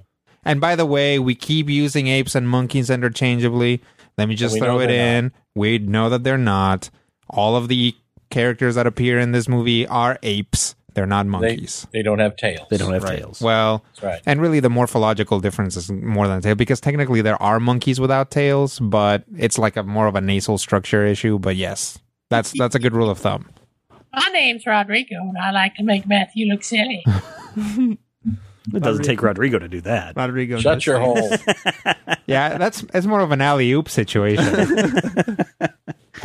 [0.45, 3.81] And by the way, we keep using apes and monkeys interchangeably.
[4.17, 5.31] Let me just throw it they're in.
[5.55, 6.89] We know that they're not.
[7.29, 7.93] All of the
[8.29, 10.75] characters that appear in this movie are apes.
[10.93, 11.87] They're not They, monkeys.
[11.91, 12.67] they don't have tails.
[12.69, 13.17] They don't have Right.
[13.19, 13.41] tails.
[13.41, 14.21] Well, That's right.
[14.25, 17.99] and really the morphological difference is more than a tail because technically there are monkeys
[17.99, 21.37] without tails, but it's like a more of a nasal structure issue.
[21.37, 21.99] But yes,
[22.29, 23.49] that's that's a good rule of thumb.
[24.13, 27.03] My name's Rodrigo, and I like to make Matthew look silly.
[28.73, 30.15] It doesn't take Rodrigo to do that.
[30.15, 30.57] Rodrigo.
[30.59, 31.43] Shut your things.
[31.45, 31.93] hole.
[32.25, 34.43] Yeah, that's it's more of an alley oop situation.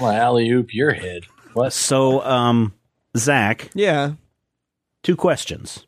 [0.00, 1.24] well, alley oop your head.
[1.52, 1.74] What?
[1.74, 2.72] So, um,
[3.14, 4.12] Zach, Yeah.
[5.02, 5.86] two questions.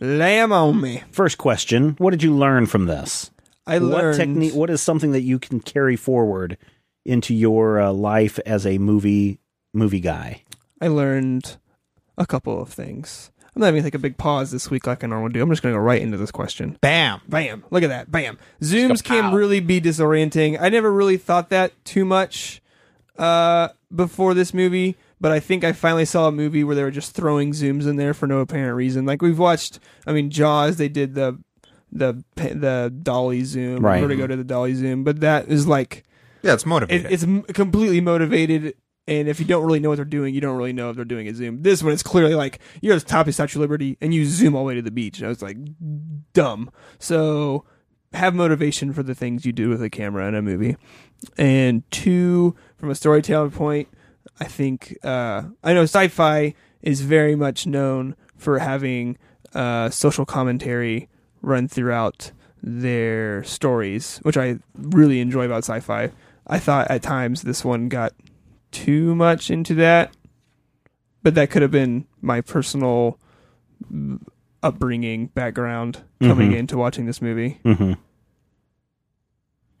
[0.00, 1.04] Lamb on me.
[1.12, 3.30] First question: What did you learn from this?
[3.64, 4.54] I what learned technique?
[4.54, 6.58] What is something that you can carry forward
[7.10, 9.38] into your uh, life as a movie
[9.72, 10.44] movie guy?
[10.80, 11.56] I learned
[12.16, 13.30] a couple of things.
[13.54, 15.42] I'm not even gonna take a big pause this week like I normally do.
[15.42, 16.78] I'm just gonna go right into this question.
[16.80, 17.20] Bam.
[17.28, 17.64] Bam!
[17.70, 18.10] Look at that!
[18.10, 18.38] Bam!
[18.62, 20.56] Zooms can really be disorienting.
[20.60, 22.62] I never really thought that too much
[23.18, 26.92] uh, before this movie, but I think I finally saw a movie where they were
[26.92, 29.04] just throwing zooms in there for no apparent reason.
[29.04, 30.76] Like we've watched, I mean, Jaws.
[30.76, 31.38] They did the
[31.90, 33.84] the the dolly zoom.
[33.84, 34.00] Right.
[34.00, 36.04] Vertigo to the dolly zoom, but that is like
[36.42, 37.12] Yeah, it's it, motivated.
[37.12, 38.74] it's completely motivated.
[39.06, 41.04] And if you don't really know what they're doing, you don't really know if they're
[41.04, 41.62] doing a zoom.
[41.62, 44.24] This one, it's clearly like you're at the top of Statue of Liberty and you
[44.24, 45.18] zoom all the way to the beach.
[45.18, 45.56] And I was like,
[46.32, 46.70] dumb.
[46.98, 47.64] So
[48.12, 50.76] have motivation for the things you do with a camera in a movie.
[51.36, 53.88] And two, from a storytelling point,
[54.38, 59.18] I think uh, I know sci-fi is very much known for having
[59.54, 61.08] uh, social commentary
[61.42, 62.32] run throughout
[62.62, 66.10] their stories, which I really enjoy about sci-fi.
[66.46, 68.12] I thought at times this one got
[68.72, 70.12] too much into that,
[71.22, 73.18] but that could have been my personal
[74.62, 76.56] upbringing background coming Mhm.
[76.56, 77.60] into watching this movie.
[77.64, 77.92] Mm-hmm.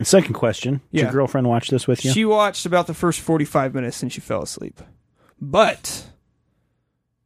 [0.02, 1.02] Second question: Did Yeah.
[1.04, 2.12] your girlfriend watch this with you?
[2.12, 4.80] She watched about the first 45 minutes and she fell asleep.
[5.40, 6.06] But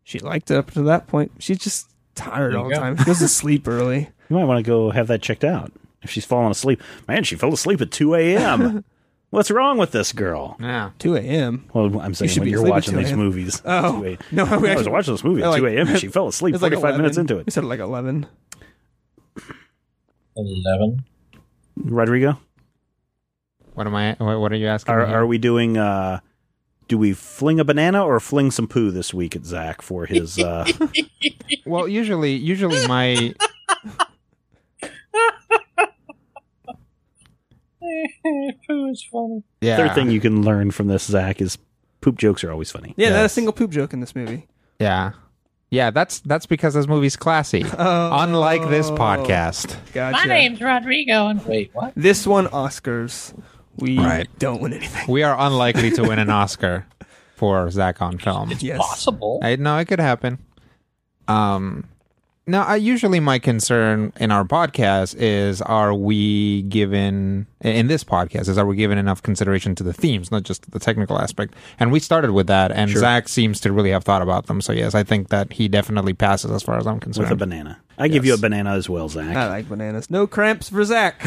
[0.02, 1.32] she liked it up to that point.
[1.38, 2.80] She's just tired all you the go.
[2.80, 2.96] time.
[2.96, 4.10] She goes to sleep early.
[4.28, 5.70] you might want to go have that checked out.
[6.02, 8.84] If she's falling asleep, man, she fell asleep at two a.m.
[9.34, 10.56] What's wrong with this girl?
[10.60, 10.90] yeah.
[11.00, 11.68] 2 a.m.
[11.74, 13.18] Well, I'm saying should when be you're asleep at watching 2 these a.m..
[13.18, 13.62] movies.
[13.64, 14.00] Oh.
[14.02, 14.18] 2 a.m.
[14.32, 15.88] No, we I was actually- watching this movie at like- 2 a.m.
[15.88, 17.20] and she fell asleep It's like 45 minutes 11.
[17.20, 17.46] into it.
[17.46, 18.26] We said like 11.
[20.36, 21.04] Eleven.
[21.76, 22.38] Rodrigo,
[23.74, 24.14] What am I?
[24.18, 24.94] What, what are you asking?
[24.94, 26.20] are, me are we doing, uh,
[26.88, 30.38] do we fling a banana or fling some poo this week at Zach for his,
[30.38, 30.64] uh,
[31.66, 33.34] Well, usually, usually my
[38.68, 39.42] Pooh is funny.
[39.60, 39.76] yeah.
[39.76, 41.58] third thing you can learn from this, Zach, is
[42.00, 42.94] poop jokes are always funny.
[42.96, 43.32] Yeah, not a Yes.
[43.32, 44.46] single poop joke in this movie.
[44.78, 45.12] Yeah.
[45.70, 47.64] Yeah, that's that's because this movie's classy.
[47.78, 48.10] Oh.
[48.12, 49.76] Unlike this podcast.
[49.92, 50.16] Gotcha.
[50.18, 51.92] My name's Rodrigo, and Wait, what?
[51.96, 53.34] This one, Oscars.
[53.76, 54.28] We Right.
[54.38, 55.10] don't win anything.
[55.10, 56.86] We are unlikely to win an Oscar
[57.34, 58.52] for Zach on film.
[58.60, 58.78] Yes.
[58.78, 59.40] Possible.
[59.42, 60.38] I no, it could happen.
[61.26, 61.88] Um,
[62.46, 68.48] now, I usually my concern in our podcast is: Are we given in this podcast
[68.48, 71.54] is are we given enough consideration to the themes, not just the technical aspect?
[71.80, 74.60] And we started with that, and Zach seems to really have thought about them.
[74.60, 77.30] So yes, I think that he definitely passes as far as I'm concerned.
[77.30, 77.80] With a banana.
[77.96, 79.34] I give you a banana as well, Zach.
[79.34, 80.10] I like bananas.
[80.10, 81.24] No cramps for Zach.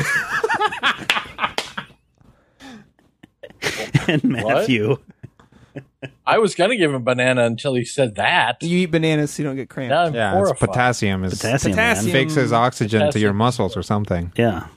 [4.07, 4.97] and Matthew.
[6.27, 8.61] I was gonna give him a banana until he said that.
[8.61, 9.91] you eat bananas so you don't get cramps.
[9.91, 12.11] Now I'm yeah, it's potassium is Potassium, Potassium.
[12.11, 14.31] fixes oxygen to your muscles or something.
[14.35, 14.67] Yeah.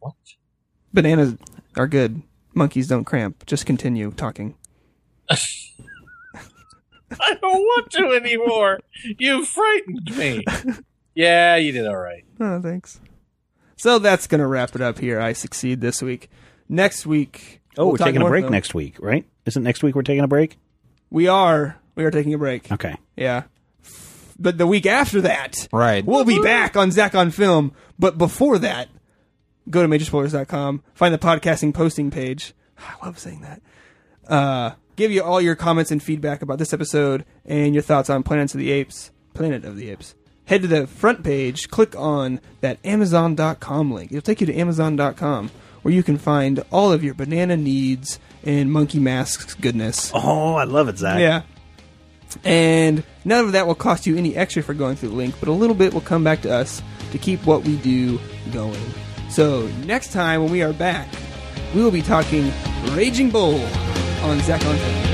[0.00, 0.14] What?
[0.92, 1.36] Bananas
[1.76, 2.22] are good.
[2.54, 3.46] Monkeys don't cramp.
[3.46, 4.54] Just continue talking.
[5.30, 5.36] I
[7.40, 8.80] don't want to anymore.
[9.18, 10.44] You frightened me.
[11.14, 12.24] Yeah, you did all right.
[12.40, 13.00] Oh, thanks.
[13.76, 15.20] So that's gonna wrap it up here.
[15.20, 16.28] I succeed this week.
[16.68, 17.60] Next week.
[17.76, 19.24] Oh, we'll we're talk taking a break next week, right?
[19.46, 20.58] Isn't next week we're taking a break?
[21.10, 21.76] We are.
[21.94, 22.70] We are taking a break.
[22.72, 22.96] Okay.
[23.16, 23.44] Yeah.
[24.38, 26.04] But the week after that, Right.
[26.04, 27.72] we'll be back on Zach on Film.
[27.98, 28.88] But before that,
[29.70, 32.52] go to majorspoilers.com, find the podcasting posting page.
[32.78, 33.62] I love saying that.
[34.26, 38.22] Uh, give you all your comments and feedback about this episode and your thoughts on
[38.22, 39.12] Planet of the Apes.
[39.34, 40.14] Planet of the Apes.
[40.46, 44.10] Head to the front page, click on that Amazon.com link.
[44.12, 45.50] It'll take you to Amazon.com
[45.84, 50.10] where you can find all of your banana needs and monkey masks goodness.
[50.14, 51.20] Oh, I love it, Zach.
[51.20, 51.42] Yeah.
[52.42, 55.48] And none of that will cost you any extra for going through the link, but
[55.50, 56.82] a little bit will come back to us
[57.12, 58.18] to keep what we do
[58.50, 58.80] going.
[59.28, 61.06] So next time when we are back,
[61.74, 62.50] we will be talking
[62.92, 63.62] Raging Bull
[64.22, 65.13] on Zach on Film.